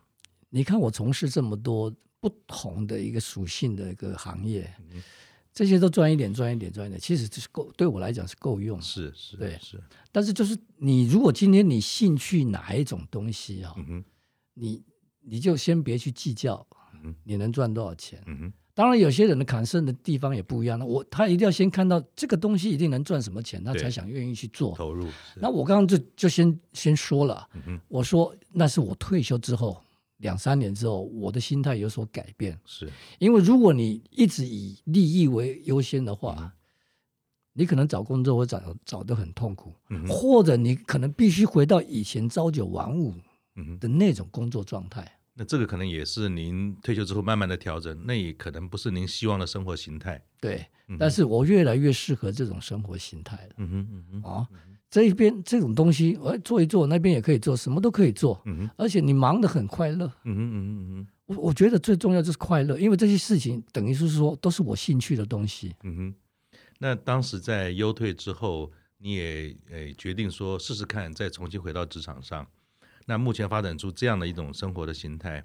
[0.51, 4.73] 你看我从事这么多不同的一个属性的一个行业。
[4.93, 5.03] 嗯
[5.55, 8.81] 这些都赚一点，赚一点，赚一点，其实这是够，对我来讲是够用。
[8.81, 9.79] 是是，对是。
[10.11, 14.03] 但是就是你，如果今天你兴趣哪一种东西啊，嗯，
[14.55, 14.83] 你
[15.21, 16.67] 你就先别去计较，
[17.25, 18.23] 你能赚多少钱。
[18.27, 20.81] 嗯，当然，有些人的砍胜的地方也不一样。
[20.81, 25.07] 我他一定要先看到这个东西一定能赚什么钱，他才想愿意去做投入。
[25.37, 29.79] 那我刚刚就就先先说了，嗯，我说那是我退休之后。
[30.23, 36.51] 两三年之后，我的心态有所改变，是因为如果你一直以利益为优先的话，嗯、
[37.53, 43.15] 你可能找工作会找找得很痛苦，嗯，或者你可能必须回到以前朝九晚五
[43.79, 45.03] 的那种工作状态。
[45.03, 50.25] 嗯、那这个可能也是您退休之后慢慢的调整，那也可能不是您希望的生活形态。
[50.41, 53.55] 对，嗯、但是我越来越适合这种生活形态了。
[53.59, 54.49] 嗯哼嗯哼，啊。
[54.93, 58.39] 这一边这种东西，我做一做，那边也可以做，什么都可以做。
[58.45, 60.05] 嗯哼，而且你忙得很快乐。
[60.25, 65.75] 嗯哼嗯哼嗯哼，我我觉得最重要就是快乐，因为这些事情等于是说都是我兴趣的东西。
[65.83, 66.15] 嗯哼，
[66.79, 72.47] 那当时在优退之后，你也诶决定说试试看，再重新回到职场上。
[73.07, 75.43] 那目前发展出这样的一种生活的形态，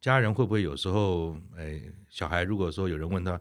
[0.00, 3.32] 家人会不会有时候诶，小孩如果说有人问他，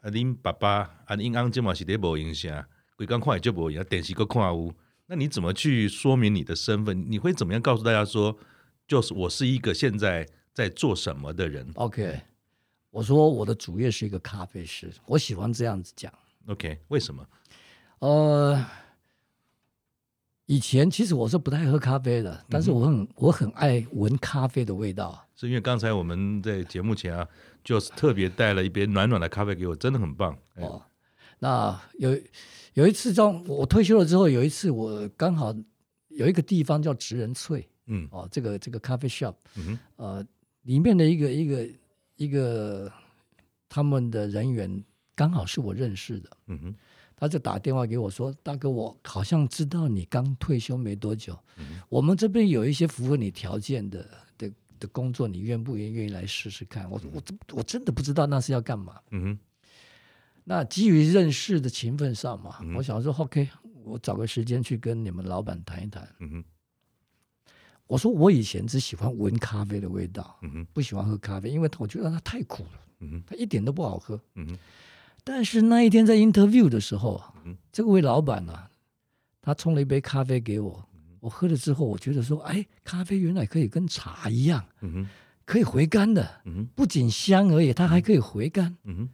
[0.00, 2.66] 啊，您爸爸啊，您安这么是得无影响？
[2.96, 4.72] 鬼刚快就不一样，点起个跨屋，
[5.06, 7.10] 那你怎么去说明你的身份？
[7.10, 8.38] 你会怎么样告诉大家说，
[8.86, 12.20] 就是我是一个现在在做什么的人？OK，
[12.90, 16.12] 我说我的主业是一个咖啡师，我喜欢这样子讲。
[16.46, 17.26] OK，为什么？
[17.98, 18.64] 呃，
[20.46, 25.26] 以前其实我是不太喝咖啡的，但是我很、嗯、我很爱闻咖啡的味道。
[25.34, 27.26] 是因为刚才我们在节目前啊，
[27.64, 30.38] 就是特别带了一杯暖暖的咖啡给我，真的很棒。
[30.54, 30.80] 哦，
[31.40, 32.16] 那有。
[32.74, 35.54] 有一次，当我退休了之后，有一次我刚好
[36.08, 40.26] 有一个地方叫职人翠，嗯，哦，这个这个咖啡 shop，嗯呃，
[40.62, 41.68] 里面的一个一个
[42.16, 42.92] 一个
[43.68, 44.84] 他们的人员
[45.14, 46.74] 刚好是我认识的，嗯哼，
[47.16, 54.04] 他就打电话给我说：“大哥，我好像知道你刚退休没多久，嗯，我们这边有一些符合你条件的
[54.36, 59.38] 的的工作，你愿不愿愿意来试试看？”我我我真的不知道那是要干嘛，嗯哼。
[60.44, 63.48] 那基于认识的情分上嘛，嗯、我想说，OK，
[63.82, 66.06] 我找个时间去跟你们老板谈一谈。
[66.20, 66.44] 嗯哼，
[67.86, 74.20] 我说我以前只喜欢闻咖啡的味道，嗯哼，不喜欢喝咖啡，因为我觉得它太苦了，嗯哼，它一点都不好喝。
[74.34, 74.58] 嗯哼，
[75.24, 78.70] 但是那一天在 interview 的时候，嗯、这位老板呢、啊，
[79.40, 80.86] 他冲了一杯咖啡给我，
[81.20, 85.08] 我喝了之后，我觉得说，哎，咖啡原来可以跟茶一样，嗯哼，
[85.46, 88.76] 可以回甘的，嗯哼，不仅香而已，它还可以回甘。
[88.82, 89.08] 嗯哼，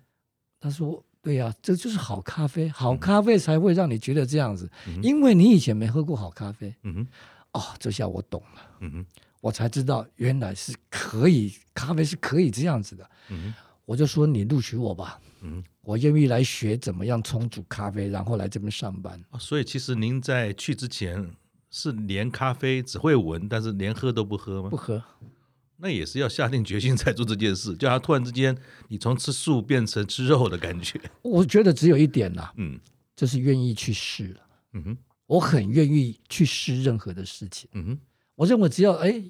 [0.58, 1.04] 他说。
[1.22, 6.74] 对呀、啊，这就是好咖啡，好咖啡才会让你觉得这样子，嗯、因为你以前没喝过好咖啡。
[6.82, 7.06] 嗯哼，
[7.52, 8.62] 哦，这下我懂了。
[8.80, 9.06] 嗯哼，
[9.40, 13.10] 我才知道原来是可以，咖啡是可以这样子的。
[13.28, 13.54] 嗯哼，
[13.84, 15.20] 我就说你录取我吧。
[15.42, 19.22] 嗯，我愿意来学怎么样冲煮咖啡，然后来这边上班。
[19.38, 21.30] 所以其实您在去之前
[21.70, 24.70] 是连咖啡只会闻，但是连喝都不喝吗？
[24.70, 25.02] 不喝。
[25.80, 28.56] 那也是要下定决心才做这件事，叫他突然之间，
[28.88, 31.00] 你从吃素变成吃肉的感觉。
[31.22, 32.78] 我觉得只有一点啦，嗯，
[33.16, 34.40] 就是愿意去试了。
[34.74, 37.68] 嗯哼，我很愿意去试任何的事情。
[37.72, 37.98] 嗯哼，
[38.34, 39.22] 我认为只要哎，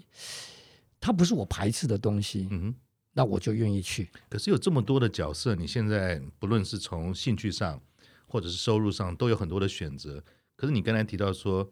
[1.00, 2.74] 它不是我排斥的东西，嗯哼，
[3.12, 4.08] 那我就愿意去。
[4.28, 7.80] 可是有这么多的角色，你现在不论是从兴趣上，
[8.26, 10.22] 或者是收入上，都有很多的选择。
[10.56, 11.70] 可是你刚才提到说，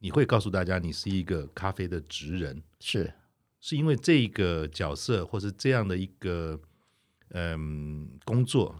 [0.00, 3.12] 你会告诉大家，你是一个咖啡的职人，是。
[3.66, 6.56] 是因为这个角色，或是这样的一个
[7.30, 8.72] 嗯工作，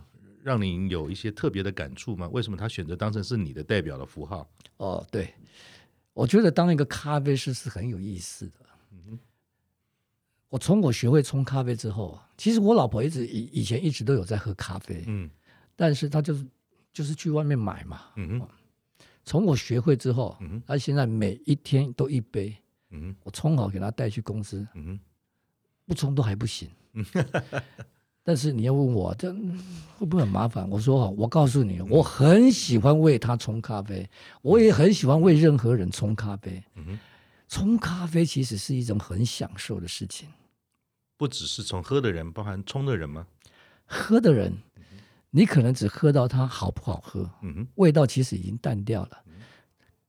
[0.44, 2.28] 让您有一些特别的感触吗？
[2.28, 4.48] 为什么他选择当成是你的代表的符号？
[4.76, 5.34] 哦，对，
[6.12, 8.60] 我觉得当一个咖啡师是很有意思的。
[8.92, 9.18] 嗯哼，
[10.50, 15.28] 我从我学会冲咖啡之后，其实我老婆一直以以前一直都有在喝咖啡，嗯，
[15.74, 16.46] 但是她就是
[16.92, 18.48] 就是去外面买嘛，嗯哼，
[19.24, 22.56] 从我学会之后，嗯哼，她现在每一天都一杯。
[22.96, 24.98] 嗯，我冲好给他带去公司，嗯，
[25.84, 26.68] 不冲都还不行。
[28.24, 29.32] 但是你要问我这
[29.98, 30.68] 会不会很麻烦？
[30.68, 34.08] 我说哈，我告诉你，我很喜欢为他冲咖啡，
[34.42, 36.60] 我也很喜欢为任何人冲咖啡。
[36.74, 36.98] 嗯，
[37.46, 40.28] 冲咖啡其实是一种很享受的事情。
[41.16, 43.26] 不只是从喝的人，包含冲的人吗？
[43.84, 44.52] 喝的人，
[45.30, 49.22] 你可能只喝到它好不好喝，嗯，味道其实已经淡掉了。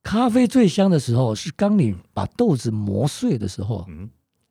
[0.08, 3.86] 咖啡最香的时候是当你把豆子磨碎的时候，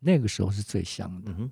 [0.00, 1.32] 那个时候是最香的。
[1.38, 1.50] 嗯，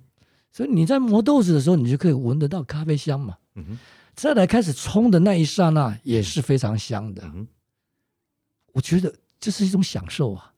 [0.51, 3.35] 所以你在磨豆子的时候，你就可以闻得到咖啡香嘛。
[3.55, 3.79] 嗯，
[4.13, 7.23] 再来开始冲的那一刹那，也是非常香的。
[7.33, 7.47] 嗯，
[8.73, 10.53] 我觉得这是一种享受啊。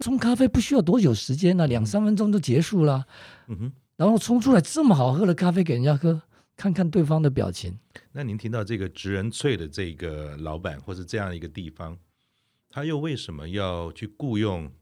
[0.00, 1.66] 冲咖啡不需要多久时间呢、啊？
[1.66, 3.06] 两三分钟就结束了。
[3.48, 6.20] 嗯哼，然后冲出来这么好喝的咖啡给人家喝，
[6.54, 7.78] 看看对方的表情。
[8.12, 11.96] 那您听到这个职人萃的这个老板，或是这样一个地方，
[12.70, 14.72] 他又为什么要去雇佣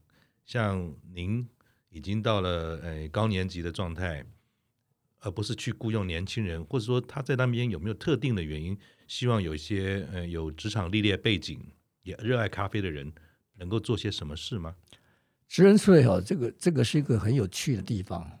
[0.45, 1.45] 像您
[1.89, 4.23] 已经到了呃高年级的状态，
[5.19, 11.59] 而不是去雇佣年轻人，或者说他在那边有没有特定的原因，希望有一些呃有职场历练背景
[12.03, 13.11] 也热爱咖啡的人
[13.55, 14.75] 能够做些什么事吗？
[15.47, 18.31] 职人萃哦，这个这个是一个很有趣的地方。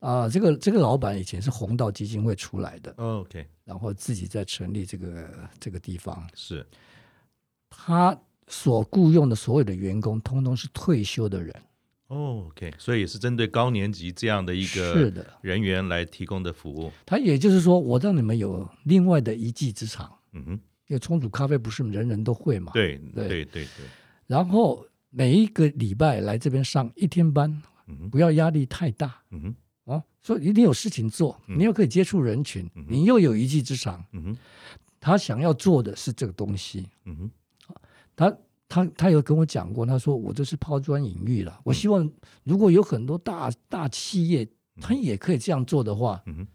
[0.00, 6.66] 啊，这个这个老板以前是红道基金会出来的，OK，然后自己在成立这个这个地方，是
[7.68, 8.18] 他
[8.50, 11.54] 所雇佣的所有的员工，通通是退休的人
[12.08, 15.24] ，OK，所以是针对高年级这样的一个是的。
[15.40, 16.90] 人员来提供的服务。
[17.06, 20.50] 他也就是说，我让你们有另外的一技之长，嗯哼，
[20.88, 23.28] 因为冲煮咖啡不是人人都会嘛，对对。
[23.28, 23.86] 对对对，
[24.26, 29.54] 然后每一个礼拜来这边上一天班，嗯，不要压力太大，嗯哼。
[29.84, 34.04] 哦，所以一定有事情做，你又可以接触人群，嗯、你又有一技之长。
[34.12, 34.36] 嗯哼，
[35.00, 36.88] 他想要做的是这个东西。
[37.06, 37.30] 嗯哼，
[38.20, 41.58] 他他他有跟我讲过，他说我这是抛砖引玉了。
[41.64, 42.08] 我希望
[42.44, 44.46] 如果有很多大大企业，
[44.78, 46.46] 他也可以这样做的话，嗯哼，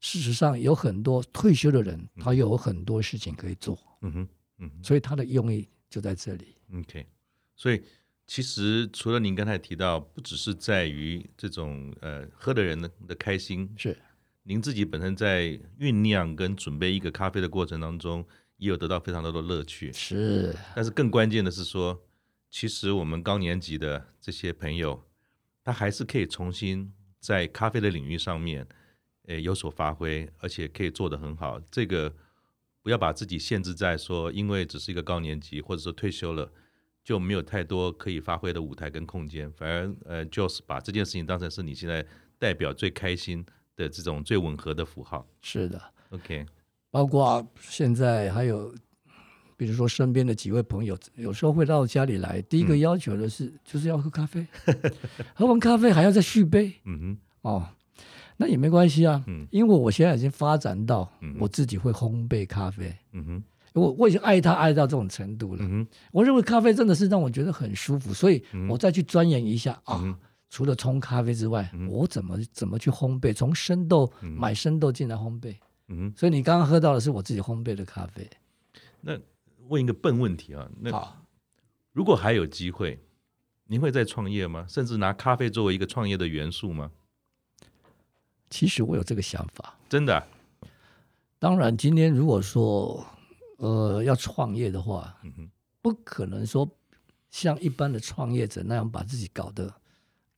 [0.00, 3.78] 事实上有很多退休的人，他有很多事情可以做。
[4.00, 4.28] 嗯哼，
[4.60, 6.56] 嗯，所以他的用意就在这里。
[6.74, 7.06] OK，
[7.54, 7.82] 所以。
[8.26, 13.98] 其实除了您刚才提到，不只是在于这种呃喝的人的的开心，是
[14.44, 15.48] 您自己本身在
[15.80, 18.24] 酝酿跟准备一个咖啡的过程当中，
[18.60, 19.92] 也有得到非常多的乐趣。
[19.92, 22.00] 是，但是更关键的是说，
[22.48, 25.02] 其实我们高年级的这些朋友，
[25.64, 28.64] 他还是可以重新在咖啡的领域上面，
[29.26, 31.60] 诶有所发挥，而且可以做得很好。
[31.70, 32.14] 这个
[32.82, 36.52] 不要把自己限制在说，因为只是一个高年级，或者说退休了。
[37.02, 42.06] 就没有太多可以发挥的舞台跟空间，反而呃，就是把这件事情当成是你现在
[42.38, 43.44] 代表最开心
[43.74, 45.26] 的这种最吻合的符号。
[45.40, 46.44] 是的，OK。
[46.90, 48.74] 包括现在还有，
[49.56, 54.46] 比如说身边的几位朋友，有时候会到家里来，第一个要求的是、嗯、就是要喝咖啡，
[55.34, 56.72] 喝完咖啡还要再续杯。
[56.84, 57.68] 嗯哼，哦，
[58.36, 62.94] 那也没关系啊，嗯，因为我现在已经发展到我自己会烘焙咖啡。
[63.12, 63.44] 嗯哼。
[63.72, 65.60] 我我已经爱它爱到这种程度了。
[65.62, 70.18] 嗯、我认为咖啡真的是让我觉得很舒服，所以我再去钻研一下、嗯、啊。
[70.48, 73.32] 除了冲咖啡之外，嗯、我怎么怎么去烘焙？
[73.32, 75.54] 从生豆、嗯、买生豆进来烘焙。
[75.90, 78.28] 嗯，所以你刚刚喝到的是我自己烘焙的咖啡。
[79.02, 79.18] 那
[79.68, 80.90] 问一个笨问题啊，那
[81.92, 82.98] 如果还有机会，
[83.66, 84.64] 您会再创业吗？
[84.68, 86.90] 甚至拿咖啡作为一个创业的元素吗？
[88.48, 89.76] 其实我有这个想法。
[89.88, 90.26] 真的、啊？
[91.38, 93.04] 当然，今天如果说。
[93.62, 95.14] 呃，要创业的话，
[95.82, 96.66] 不可能说
[97.30, 99.70] 像一般的创业者那样把自己搞得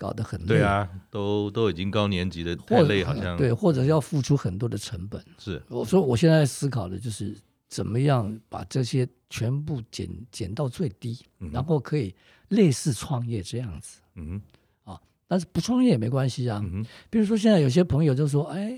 [0.02, 0.46] 搞得很累。
[0.46, 3.36] 对啊，都都已经高年级的，太累好像。
[3.36, 5.24] 对，或者要付出很多的成本。
[5.38, 7.36] 是，我说我现在思考的就是
[7.68, 12.12] 怎么样把这些全部减减到最低，嗯，然后可以
[12.48, 14.00] 类似创业这样子。
[14.16, 14.42] 嗯，
[14.82, 16.60] 啊，但是不创业也没关系啊。
[16.64, 18.76] 嗯，比如说现在有些朋友就说，哎。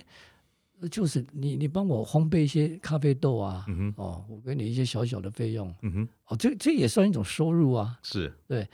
[0.91, 8.69] 就是你，你帮我烘焙一些咖啡豆啊，嗯、哦，我给你一些小小的费用，嗯哼，哦，这这也算一种收入啊，是对，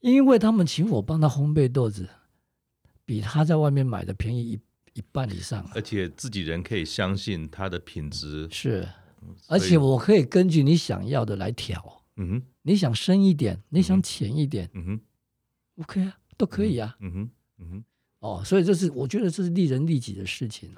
[0.00, 2.08] 因为他们请我帮他烘焙豆子，
[3.04, 4.60] 比他在外面买的便宜一
[4.94, 8.48] 一半以上，而且自己人可以相信它的品质。
[8.50, 8.88] 是，
[9.48, 15.00] 而且我可以根据你想要的来调，嗯哼，你想深一点，你想浅一点，嗯哼
[15.82, 17.84] ，OK 啊，都可以啊，嗯哼，嗯哼，
[18.20, 20.70] 哦，所以这是我觉得这是利人利己的事情。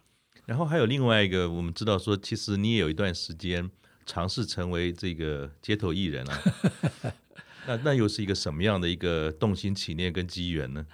[0.46, 3.70] 然后还有另外一个，我们知道说，其实你也有一段时间
[4.06, 6.42] 尝试成为这个街头艺人啊。
[7.68, 10.86] 那那又是一个什么样的一个动心起念跟机缘呢？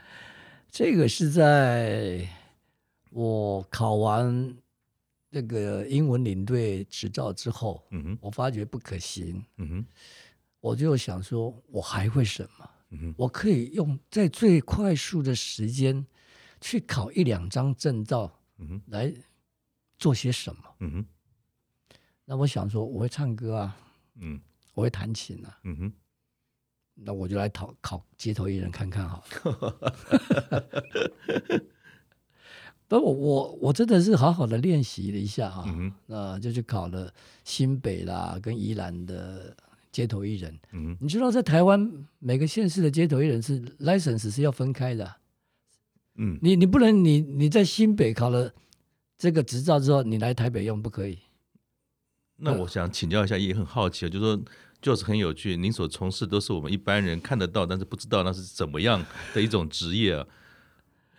[0.68, 2.29] 这个是在
[3.11, 4.57] 我考完
[5.31, 9.87] 那个英文领队执照之后，嗯哼，我发觉不可行，嗯哼，
[10.59, 12.70] 我就想说，我还会什么？
[12.91, 16.05] 嗯哼，我可以用在最快速的时间
[16.61, 19.14] 去考一两张证照，嗯哼，来。
[19.97, 20.62] 做些什么？
[20.81, 21.07] 嗯哼，
[22.25, 23.77] 那我想说，我会唱歌啊，
[24.16, 24.39] 嗯，
[24.75, 25.93] 我会弹琴啊，嗯哼，
[26.95, 29.74] 那我就来考考街头艺人看看好了。
[32.86, 39.57] 不，我我我真的是好好的练习了一下哈、啊，嗯哼，那就去考了新北啦跟宜兰的
[39.90, 40.59] 街头艺人。
[40.72, 45.16] 嗯，你知道在台湾每个县市的街头艺人是 license 是要分开的。
[46.16, 48.53] 嗯，你你不能你你在新北考了
[49.16, 51.18] 这个执照之后，你来台北用不可以？
[52.36, 54.42] 那我想请教一下，也很好奇，就是说
[54.85, 60.26] 就是很有趣，您所从事都是我们一般人看得到，但是不知道那是怎么样的一种职业啊。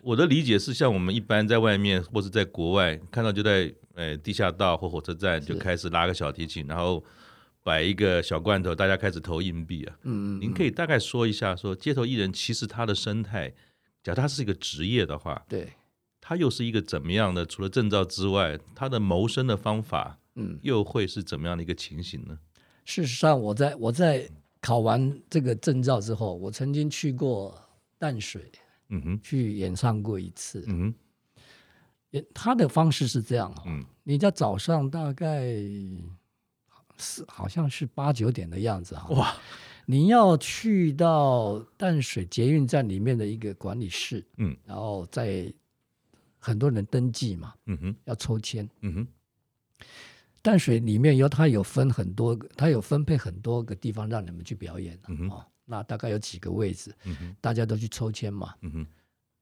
[0.04, 7.04] 我的理解是，像我们一般在外面或是在国外看到，就在呃地下道或火车站就开始拉个小提琴，然后
[7.64, 9.98] 摆一个小罐头，大家开始投硬币啊。
[10.04, 10.40] 嗯嗯。
[10.40, 13.50] 您可以大概说一下，说街头艺人其实他的生态，
[14.04, 15.74] 假如他是一个职业的话，对，
[16.22, 17.44] 他又是一个怎么样的？
[17.44, 22.38] 除了证照之外，他的谋生的方法，嗯，又会是怎么样的一个情形呢？
[22.86, 24.30] 事实上，我在我在
[24.62, 27.60] 考完这个证照之后，我曾经去过
[27.98, 28.52] 淡水。
[28.90, 30.64] 嗯哼，去演唱过一次。
[30.68, 30.94] 嗯哼，
[32.12, 33.64] 演他的方式是这样哦。
[33.66, 35.44] 嗯，你在早上大概
[36.96, 39.10] 是好像是八九点的样子哈。
[39.10, 39.36] 哇，
[39.88, 44.24] 你要去到淡水捷运站里面的一个管理室。
[44.38, 45.52] 嗯，然后在
[46.38, 47.56] 很多人登记嘛。
[47.66, 48.70] 嗯哼，要抽签。
[48.82, 49.08] 嗯哼，
[50.46, 54.96] 淡水里面有它有分很多，它有分配很多个地方让你们去表演。
[55.08, 55.44] 嗯哦。
[55.66, 58.88] 那大概有几个位置，嗯、哼大家都去抽签嘛，嗯、哼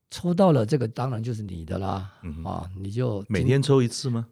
[0.10, 4.26] 抽到了这个当然就是你的啦，嗯、啊，你就每天抽一次吗？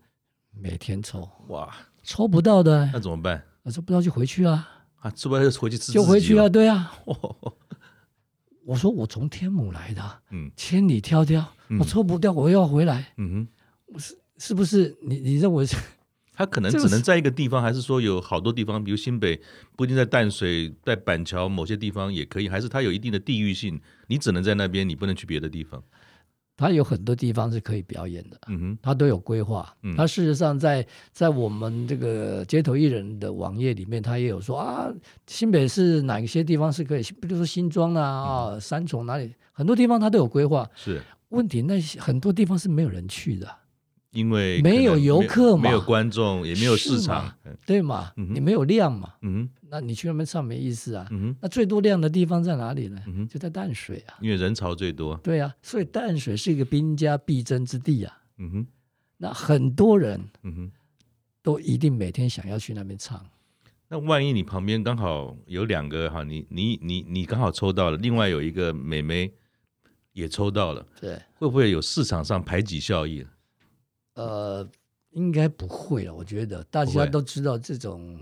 [0.51, 3.43] 每天抽，哇，抽不到的那怎么办？
[3.61, 4.65] 那抽不到就回去啊，
[5.01, 6.93] 啊，抽不到就回去吃，就回去啊，对啊。
[7.03, 7.53] 哦、
[8.63, 13.45] 我说我从天母来的，嗯，千里迢迢，嗯、我抽不掉，我又要回来，嗯
[13.93, 14.97] 哼，是是不是？
[15.01, 15.65] 你你认为
[16.41, 16.45] 是？
[16.45, 19.39] 他可能只能在一个地方，还是说有好多地方，比如新北
[19.75, 25.81] 不一定在淡水，在板桥某些地方也可以，还是它有一定的地域性，你只能在那边，你不能去别的地方。
[26.57, 29.73] 它有很多地方是可以表演的，嗯哼，它都有规划。
[29.81, 34.87] 嗯它事实上在在我们这个街头艺人的网页里面，它也有说啊，
[35.25, 40.69] 新北市哪一些地方是可以，比如说新庄啊啊，三重哪里，很多地方它都有规划。
[40.75, 43.47] 是问题，那些很多地方是没有人去的。
[44.12, 47.34] 因为没有游客嘛，没有观众，也没有市场，
[47.66, 48.12] 对嘛？
[48.16, 49.14] 你没有量嘛？
[49.22, 51.07] 嗯，那你去那边唱没意思啊。
[51.12, 53.01] 嗯，那最多量的地方在哪里呢？
[53.07, 54.16] 嗯，就在淡水啊。
[54.20, 55.16] 因为人潮最多。
[55.24, 58.18] 对啊，所以淡水是一个兵家必争之地啊。
[58.38, 58.68] 嗯哼，
[59.18, 60.72] 那很多人，嗯哼，
[61.41, 63.26] 都一定每天想要去那边唱。
[63.88, 69.32] 那万一你旁边刚好有两个哈，你你你你刚好抽到了，另外有一个美眉
[70.14, 73.26] 也抽到了，对，会不会有市场上排挤效应？
[74.22, 74.69] 呃，
[75.11, 76.13] 应该不会了。
[76.13, 78.19] 我觉得大家都知道这种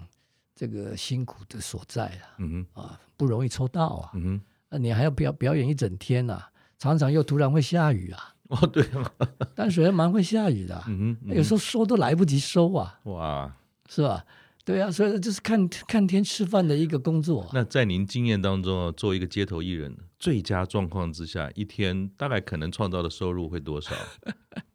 [0.56, 6.42] 这个辛苦的所在啊，嗯哼，啊，不容易抽到啊，嗯哼，那你还要表表演一整天呐，
[6.78, 8.84] 常常又突然会下雨啊，哦，对，
[9.56, 13.56] 淡水还蛮会下雨的，嗯哼，有时候收都来不及收啊，哇，
[13.90, 14.26] 是吧？
[14.66, 17.50] 对啊，所以就是看看天吃饭的一个工作。
[17.54, 23.92] 那在您经验当中啊，做一个街头艺人，最佳状况之下，一天大概可能创造的收入会多少？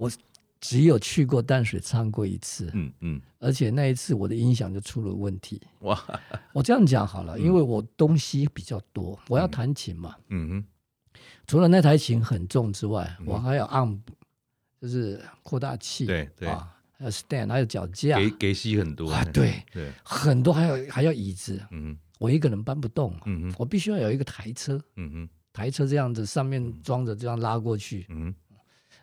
[0.00, 0.10] 我
[0.62, 5.60] 只有去过淡水唱过一次，嗯嗯，而且那一次我的音响就出了问题。
[5.80, 6.02] 哇，
[6.54, 10.48] 我这样讲好了，因为我东西比较多，我要弹琴嘛，嗯。
[10.48, 13.98] 哼，除了那台琴很重之外，我还有 amp，
[14.80, 16.48] 就是扩大器，对对。
[16.48, 19.10] 啊，还有 stand，还有脚架，给给吸很多。
[19.10, 19.62] 啊，对。
[19.70, 28.34] 对，很多，还有还要椅子，嗯，我一个人搬不动，嗯哼，我必须要有一个台车，嗯哼，台车这样子上面装着这样拉过去，嗯。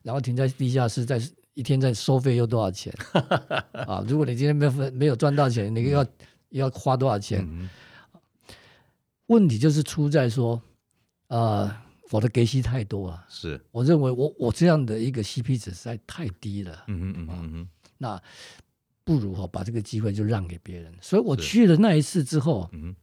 [0.07, 1.21] 然后停在地下室，在
[1.53, 2.93] 一天在收费又多少钱
[3.85, 4.01] 啊？
[4.07, 6.09] 如果你今天没没有赚到钱，你要、嗯、
[6.51, 7.45] 要花多少钱？
[7.45, 7.69] 嗯、
[9.25, 10.61] 问题就是出在说，
[11.27, 11.69] 呃，
[12.09, 13.25] 我的给息太多啊。
[13.27, 16.85] 是，我认为我我这样的一个 CP 值实在太低了。
[16.87, 18.21] 嗯嗯嗯嗯嗯，那
[19.03, 20.93] 不如哈把这个机会就让给别人。
[21.01, 22.95] 所以我去了那一次之后，嗯、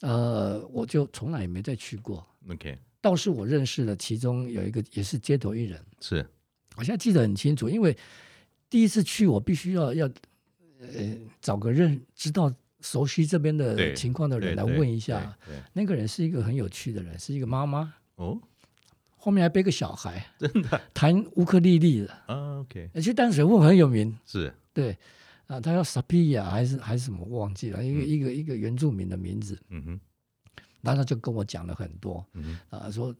[0.00, 2.26] 呃，我就从来也没再去过。
[2.48, 5.78] OK，倒是我认识了其中有一个也是街头艺人。
[6.00, 6.26] 是。
[6.76, 7.96] 我现在记得很清楚，因为
[8.68, 10.06] 第一次去，我必须要要
[10.80, 15.36] 呃找个认知道熟悉这边的情况的人来问一下。
[15.72, 18.38] 那个人是一个很有趣的人，是一个妈妈哦，
[19.16, 22.58] 后面还背个小孩，真的弹乌克丽丽的啊。
[22.60, 24.96] OK，而且淡水问很有名，是对
[25.46, 29.58] 啊，他叫萨皮亚还是还是什么忘记了，一个一个一个原住民的名字。
[29.70, 30.00] 嗯哼，
[30.82, 33.14] 然后他就跟我讲了很多，嗯啊说。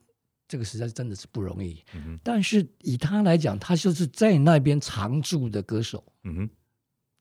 [0.48, 6.50] 这个实在真的是不容易，嗯、但是以他来讲，他就是在那边常驻的歌手，嗯哼，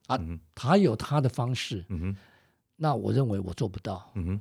[0.06, 2.16] 啊，嗯、他有他的方式，嗯哼，
[2.76, 4.40] 那我认为我做不到，嗯哼，嗯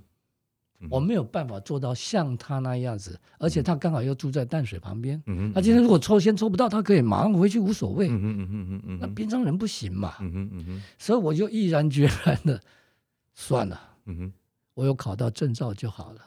[0.81, 0.87] 哼。
[0.91, 12.61] 我没有办法做到像他那样子，而且他刚好又住在淡水旁边，嗯哼，他今天如果抽签抽不到，他可以马上回去无所谓，嗯哼嗯哼嗯那平常人不行嘛，嗯哼嗯哼，所以我就毅然决然的
[13.33, 14.33] 算了，嗯哼，
[14.75, 16.21] 我有考到证照就好了。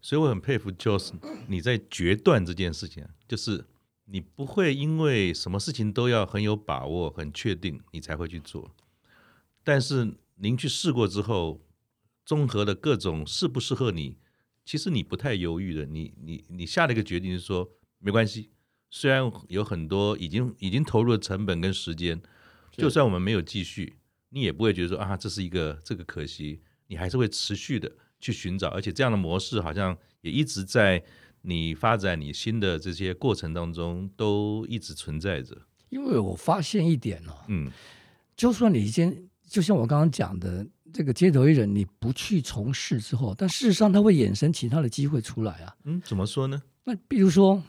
[0.00, 1.12] 所以我很佩服，就是
[1.48, 3.64] 你在决断这件事情，就是
[4.06, 8.74] 你不会因为什么事情都要很有把握、很确定，你才会去做。
[9.62, 11.66] 但是您去试过之后，
[12.24, 14.16] 综合的各种适不适合你，
[14.64, 18.50] 其实你不太犹豫的，你你你下了一个决定是说没关系，
[18.90, 22.22] 虽然有很多已经已经投入的成本跟时间，
[22.72, 23.96] 就算我们没有继续，
[24.30, 27.90] 你也不会觉得说啊这是一个这个可惜，你还是会持续的。
[28.24, 31.04] 去寻找，而且这样的模式好像也一直在
[31.42, 35.54] 你发展你新的这些过程当中都一直存在着。
[35.90, 37.70] 因为我发现一点哦，嗯，
[38.34, 39.14] 就算你先，
[39.46, 45.76] 就像我刚刚讲的，这个街头艺人你不去从事之后，但事实上它会衍生其他的机会出来啊。
[45.84, 46.62] 嗯，怎么说呢？
[46.84, 47.62] 那比如说，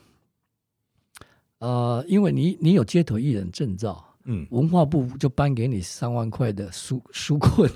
[1.60, 4.05] 呃，因为你你有街头艺人证照。
[4.26, 7.70] 嗯，文化部就颁给你三万块的纾纾困，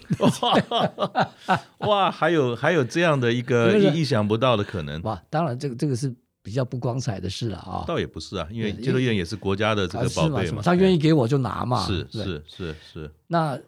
[1.88, 13.12] 哇，还有还有这样的一个意想不到的可能，哇，当然这个这个是比较不光彩的事了啊，倒也不是啊，因为街头艺人也是国家的这个宝贝嘛，他愿意给我就拿嘛，是是是是。
[13.28, 13.60] 那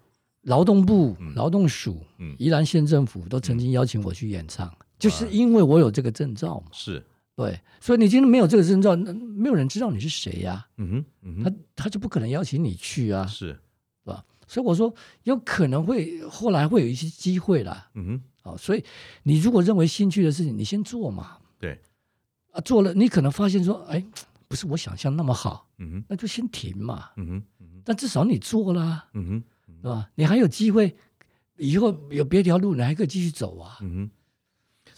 [0.43, 2.03] 劳动部、劳动署、
[2.39, 7.03] 宜兰县政府都曾经邀请我去演唱，就是因为我有这个证照嘛，是。
[7.41, 10.67] 对，所以你今天没有这个证照，那没有人知道你是谁呀、啊。
[10.77, 13.59] 嗯哼，嗯哼，他他就不可能邀请你去啊，是，是
[14.05, 14.23] 吧？
[14.47, 17.89] 所以我说有可能会后来会有一些机会啦。
[17.95, 18.83] 嗯哼，好，所以
[19.23, 21.37] 你如果认为兴趣的事情，你先做嘛。
[21.57, 21.79] 对，
[22.51, 24.05] 啊，做了你可能发现说，哎，
[24.47, 25.67] 不是我想象那么好。
[25.79, 27.09] 嗯哼，那就先停嘛。
[27.17, 29.07] 嗯哼，嗯哼，但至少你做了。
[29.13, 29.43] 嗯哼，
[29.81, 30.09] 是吧？
[30.15, 30.95] 你还有机会，
[31.57, 33.77] 以后有别条路，你还可以继续走啊。
[33.81, 34.11] 嗯哼，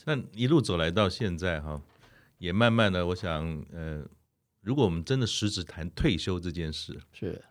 [0.06, 1.82] 那一路走来到现在哈。
[2.44, 4.06] 也慢慢的，我想，呃，
[4.60, 7.42] 如果我们真的实质谈退休这件事，是，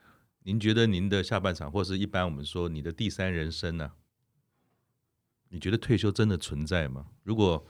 [0.43, 3.95] 您觉得您的下半场，或是一般我们说你的第三人生呢、啊？
[5.49, 7.07] 你觉得退休真的存在吗？
[7.23, 7.67] 如果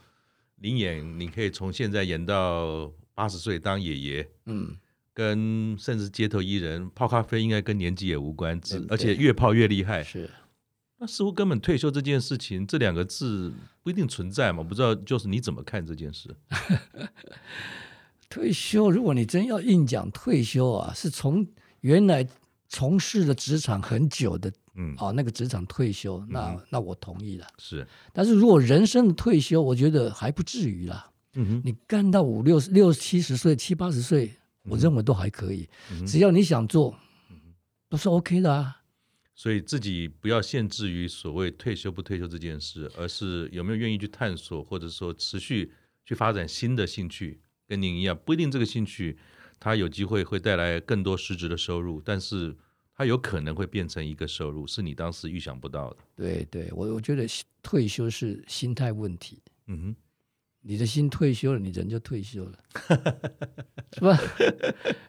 [0.55, 4.75] 您演，你可以从现在演到八十岁当爷爷，嗯，
[5.13, 8.59] 跟甚至街头艺人泡咖啡，应该跟年纪也无关，
[8.89, 10.29] 而且越泡越厉害，是。
[11.03, 13.51] 那似乎根本退休这件事情，这两个字
[13.83, 14.63] 不一定存在嘛？
[14.63, 16.33] 不知道就是你怎么看这件事？
[18.29, 21.45] 退休，如果你真要硬讲退休啊，是从
[21.81, 22.25] 原来
[22.69, 27.45] 从事的职场很久的，嗯，啊，那个职场退休，那、嗯、那我同意了。
[27.57, 31.11] 是，但是如果人生的退休，我觉得还不至于啦。
[31.33, 34.33] 嗯哼，你干到五六六七十岁、七八十岁，
[34.63, 36.97] 我认为都还可以，嗯、只要你想做，
[37.89, 38.77] 都是 OK 的啊。
[39.35, 45.71] 所以自己不要限制于所谓退休不退休这件事，而是有没有愿意去探索，或者说持续
[46.05, 47.39] 去发展新的兴趣。
[47.67, 49.17] 跟您一样，不一定这个兴趣
[49.59, 52.55] 它有机会会带来更多实质的收入，但是
[52.93, 55.97] 它有可能会变成一个收入，是你当时预想不到的。
[56.15, 57.25] 对对，我我觉得
[57.63, 59.41] 退休是心态问题。
[59.67, 59.95] 嗯哼。
[60.65, 62.57] 你的心退休了，你人就退休了，
[63.91, 64.17] 是吧？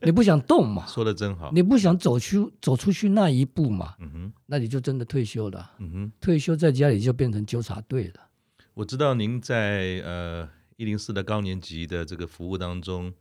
[0.03, 0.85] 你不想动嘛？
[0.87, 1.53] 说的真好。
[1.53, 3.95] 你不想走出走出去那一步嘛？
[4.01, 5.71] 嗯哼，那你就真的退休了。
[5.79, 8.29] 嗯哼，退休在家里就变成纠察队了。
[8.75, 13.15] 我知道您在呃一零四的高年级的这个服务当中，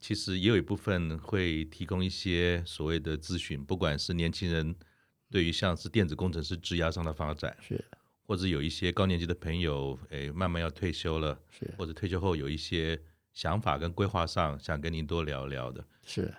[0.00, 4.74] 其实也有一部分会提供一些所谓的咨询，不管是年轻人
[5.30, 7.84] 对于像是电子工程师职涯上的发展是。
[8.26, 11.72] 或者有一些高年级的朋友，哎，慢慢要退休了，是。
[11.76, 13.00] 或者退休后有一些
[13.32, 16.32] 想法跟规划上，想跟您多聊聊的，是。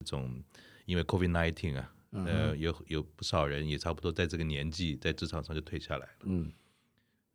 [0.00, 0.42] 这种
[0.86, 6.52] 因为 COVID-19 啊，嗯、呃，有有不少人也差不多在这个年纪在职场上就退下来了，嗯，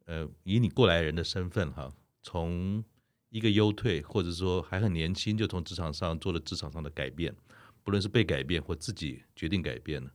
[0.06, 2.84] 呃，以你过来人的身份哈，从
[3.30, 7.36] 一个优退，或者说还很年轻就从职场上做了职场上的改变，
[7.84, 10.12] 不论是被改变或自己决定改变了。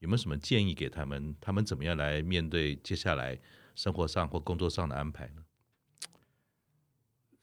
[0.00, 1.34] 有没有什么建议给他们？
[1.40, 3.38] 他们怎么样来面对接下来
[3.74, 5.44] 生活上或工作上的安排呢？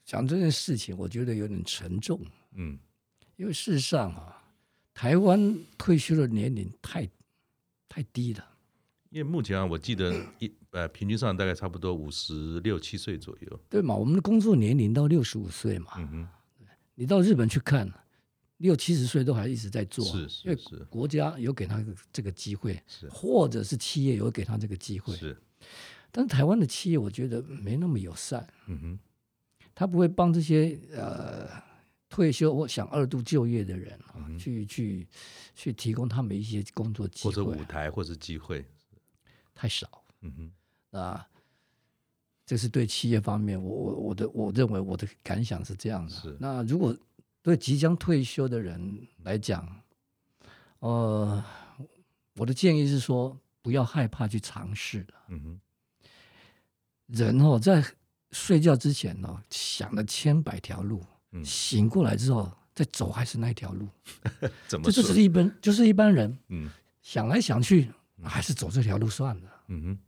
[0.04, 2.20] 讲这件事情，我觉得有点沉重。
[2.54, 2.78] 嗯，
[3.36, 4.42] 因为事实上啊，
[4.92, 7.08] 台湾退休的年龄太
[7.88, 8.44] 太低了。
[9.10, 13.60] 因为目前啊，我记得一呃，平均上大概差不多五十六七岁左右。
[13.70, 13.94] 对嘛？
[13.94, 15.92] 我们的工作年龄到六十五岁嘛。
[15.96, 16.28] 嗯哼。
[16.96, 17.88] 你到日本去看。
[18.58, 23.08] 六七十岁都还一直在做，是是是，因为国家有给他这个机会，是。
[23.08, 25.36] 或者是企业有给他这个机会，是。
[26.10, 28.98] 但是台湾的企业我觉得没那么友善，嗯哼，
[29.74, 31.48] 他不会帮这些呃
[32.08, 35.06] 退休或想二度就业的人啊，嗯、去去
[35.54, 38.64] 去提供他们一些工作机会，或者舞台，或者机会，
[39.54, 40.32] 太少，嗯
[40.90, 41.28] 哼，啊，
[42.46, 46.36] 这是对企业方面，我我我的我认为我的感想是这样的，是。
[46.40, 46.96] 那如果
[47.48, 49.66] 对即将退休的人来讲，
[50.80, 51.42] 呃，
[52.34, 55.06] 我的建议是说，不要害怕去尝试。
[55.28, 55.60] 嗯哼，
[57.06, 57.82] 人哦，在
[58.32, 63.88] 睡觉之前、哦，想了千百条路，嗯、醒过来之后再走还是那条路。
[64.68, 64.84] 怎么？
[64.84, 66.38] 这就是一般，就是一般人。
[66.48, 66.68] 嗯，
[67.00, 67.90] 想来想去，
[68.22, 69.64] 还是走这条路算了。
[69.68, 69.98] 嗯哼，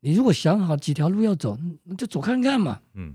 [0.00, 2.80] 你如果想好几条路要走，那就走看看嘛。
[2.94, 3.14] 嗯，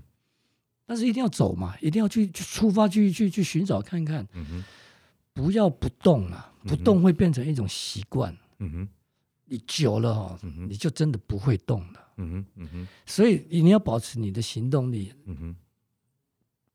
[0.88, 4.26] 但是一定要走嘛，一定要去去出发去去去寻找看看。
[4.32, 4.64] 嗯哼，
[5.34, 8.34] 不要不动啊，不动会变成一种习惯。
[8.56, 8.88] 嗯哼，
[9.44, 12.08] 你久了哦，嗯，你就真的不会动了。
[12.16, 15.12] 嗯哼，嗯哼，所以你要保持你的行动力。
[15.26, 15.56] 嗯哼，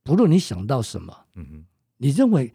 [0.03, 1.65] 不论你想到什么，嗯哼，
[1.97, 2.53] 你认为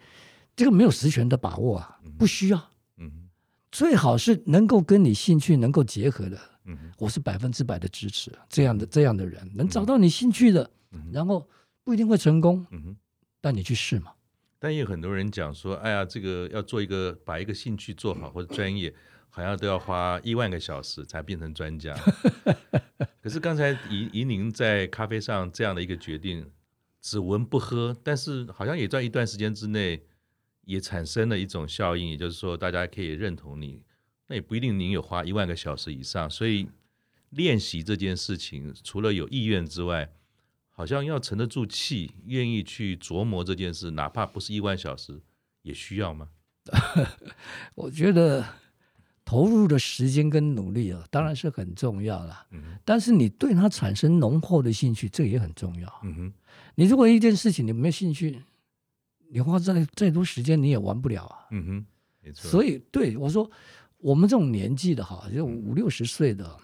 [0.55, 2.59] 这个没有实权的把握啊，不需要。
[2.99, 3.29] 嗯哼，
[3.73, 6.39] 最好是能够跟你兴趣能够结合的。
[6.67, 10.71] 嗯哼，我是百分之百的支持这样的这样的人，能找到你兴趣的，
[11.13, 11.49] 然后
[11.85, 12.67] 不一定会成功。
[12.71, 12.97] 嗯哼，
[13.41, 14.13] 但你去试嘛。
[14.59, 18.95] 但也有很多人讲说，哎呀，这个要做一个把一个兴趣做好 或者专业。
[19.31, 21.95] 好像都要花一万个小时才变成专家，
[23.21, 26.51] 可是刚才以以您在咖啡上这样的一个决定，
[27.01, 30.03] 只闻不喝，但是好像也在一段时间之内
[30.65, 33.83] 也产生了一种效应，也就是说大家可以认同你，
[34.29, 36.67] 那也不一定您有花一万个小时以上，所以
[37.29, 40.11] 练习这件事情除了有意愿之外，
[40.79, 45.21] 好像要沉得住气，愿意去琢磨这件事，哪怕不是一万小时，
[45.63, 46.29] 也需要吗？
[47.75, 48.45] 我觉得。
[49.25, 52.47] 投入的时间跟努力啊，当然是很重要了。
[52.51, 56.01] 嗯哼，但是你对它产生浓厚的兴趣，这也很重要。
[56.03, 56.33] 嗯哼，
[56.77, 58.43] 你如果一件事情你没有兴趣，
[59.29, 61.47] 你花再再多时间你也玩不了啊。
[61.51, 61.87] 嗯哼，
[62.23, 62.51] 没错。
[62.51, 63.51] 所以对我说，
[63.99, 66.59] 我们这种年纪的哈，就五六十岁的，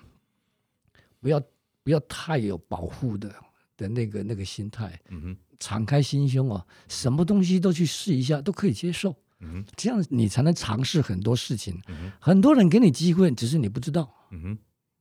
[1.20, 1.38] 不要
[1.82, 3.28] 不要太有保护的
[3.76, 4.98] 的那个那个心态。
[5.10, 9.14] 嗯哼，敞开心胸啊，什么东西都去试一下，都可以接受。
[9.40, 11.78] 嗯，这样你才能尝试很多事情。
[11.88, 14.08] 嗯，很多人给你机会，只是你不知道。
[14.30, 14.58] 嗯哼，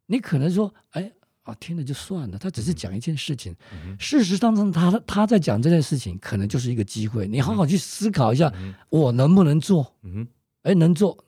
[0.07, 1.11] 你可能说，哎
[1.43, 2.37] 啊，听了就算了。
[2.37, 3.55] 他只是讲一件事情。
[3.71, 7.27] 嗯，事实当中，他他在讲这件事情，可能就是一个机会。
[7.27, 9.95] 你好好去思考一下，嗯，我能不能做？
[10.03, 10.27] 嗯哼，
[10.63, 11.25] 哎，能做，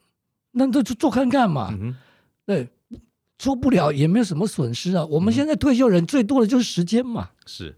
[0.52, 1.68] 那就做看看嘛。
[1.72, 1.96] 嗯哼，
[2.44, 2.68] 对，
[3.38, 5.04] 做不了也没有什么损失啊。
[5.06, 7.30] 我们现在退休人最多的就是时间嘛。
[7.46, 7.74] 是。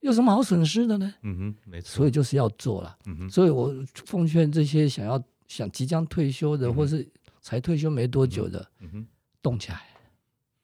[0.00, 1.14] 有什么好损失的呢？
[1.22, 1.88] 嗯哼，没错。
[1.88, 2.98] 所以就是要做了。
[3.06, 7.08] 嗯哼，所以我奉劝这些想要想即将退休的，嗯、或是
[7.40, 9.06] 才退休没多久的，嗯哼，
[9.40, 9.80] 动起来，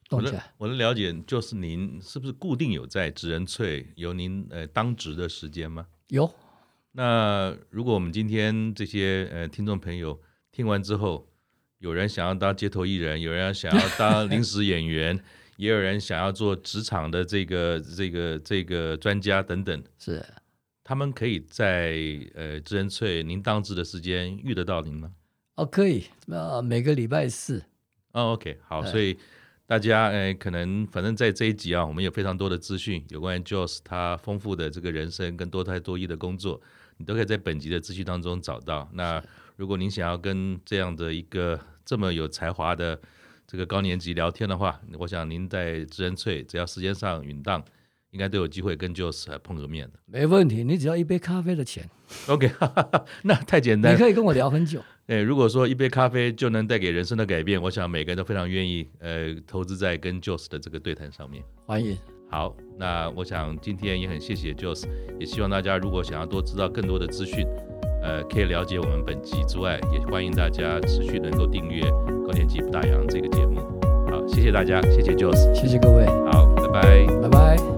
[0.09, 0.53] 动起来。
[0.59, 5.87] 我的了解就是您是不是固定有在职人萃有您呃当值的时间吗？
[6.09, 6.29] 有。
[6.91, 10.21] 那如果我们今天这些呃听众朋友
[10.51, 11.28] 听完之后，
[11.79, 15.19] 有人想要当街头艺人，有人想要当 临时演员。
[15.57, 20.25] 也有人想要做职场的这个这个这个专家等等，是
[20.85, 21.99] 他们可以在
[22.37, 25.11] 呃职人萃您当值的时间遇得到您吗？
[25.57, 27.61] 哦，可以，呃，每个礼拜四。
[28.13, 29.19] 哦，OK，好，所以
[29.67, 36.63] 大家呃可能反正在这一集啊，我们有非常多的资讯有关于 Joyce 他丰富的这个人生跟多才多艺的工作，
[36.99, 38.89] 你都可以在本集的资讯当中找到。
[38.93, 39.21] 那
[39.59, 42.97] 如果您想要跟这样的一个这么有才华的
[43.45, 47.61] 这个高年级聊天的话，我想您在职人萃，只要时间上允当，
[48.13, 49.99] 应该都有机会跟 Joyce 碰个面的。
[50.07, 51.91] 没问题，你只要一杯咖啡的钱
[52.29, 53.93] ，OK，哈 哈那太简单。
[53.93, 54.81] 你可以跟我聊很久。
[55.09, 61.43] 哎，如果说一杯咖啡就能带给人生的改变，我想每个人都非常愿意，呃，投资在跟 Joyce 的这个对谈上面。
[61.67, 61.99] 欢迎。
[62.31, 64.87] 好，那我想今天也很谢谢 Joyce，
[65.19, 67.45] 也希望大家如果想要多知道更多的资讯，
[68.03, 71.83] 呃，可以了解我们本集之外，也欢迎大家持续能够订阅
[72.27, 73.61] 高年级不打烊这个节目。
[74.11, 77.78] 好，谢谢大家，谢谢 Joyce，谢谢各位，好，拜拜，拜拜。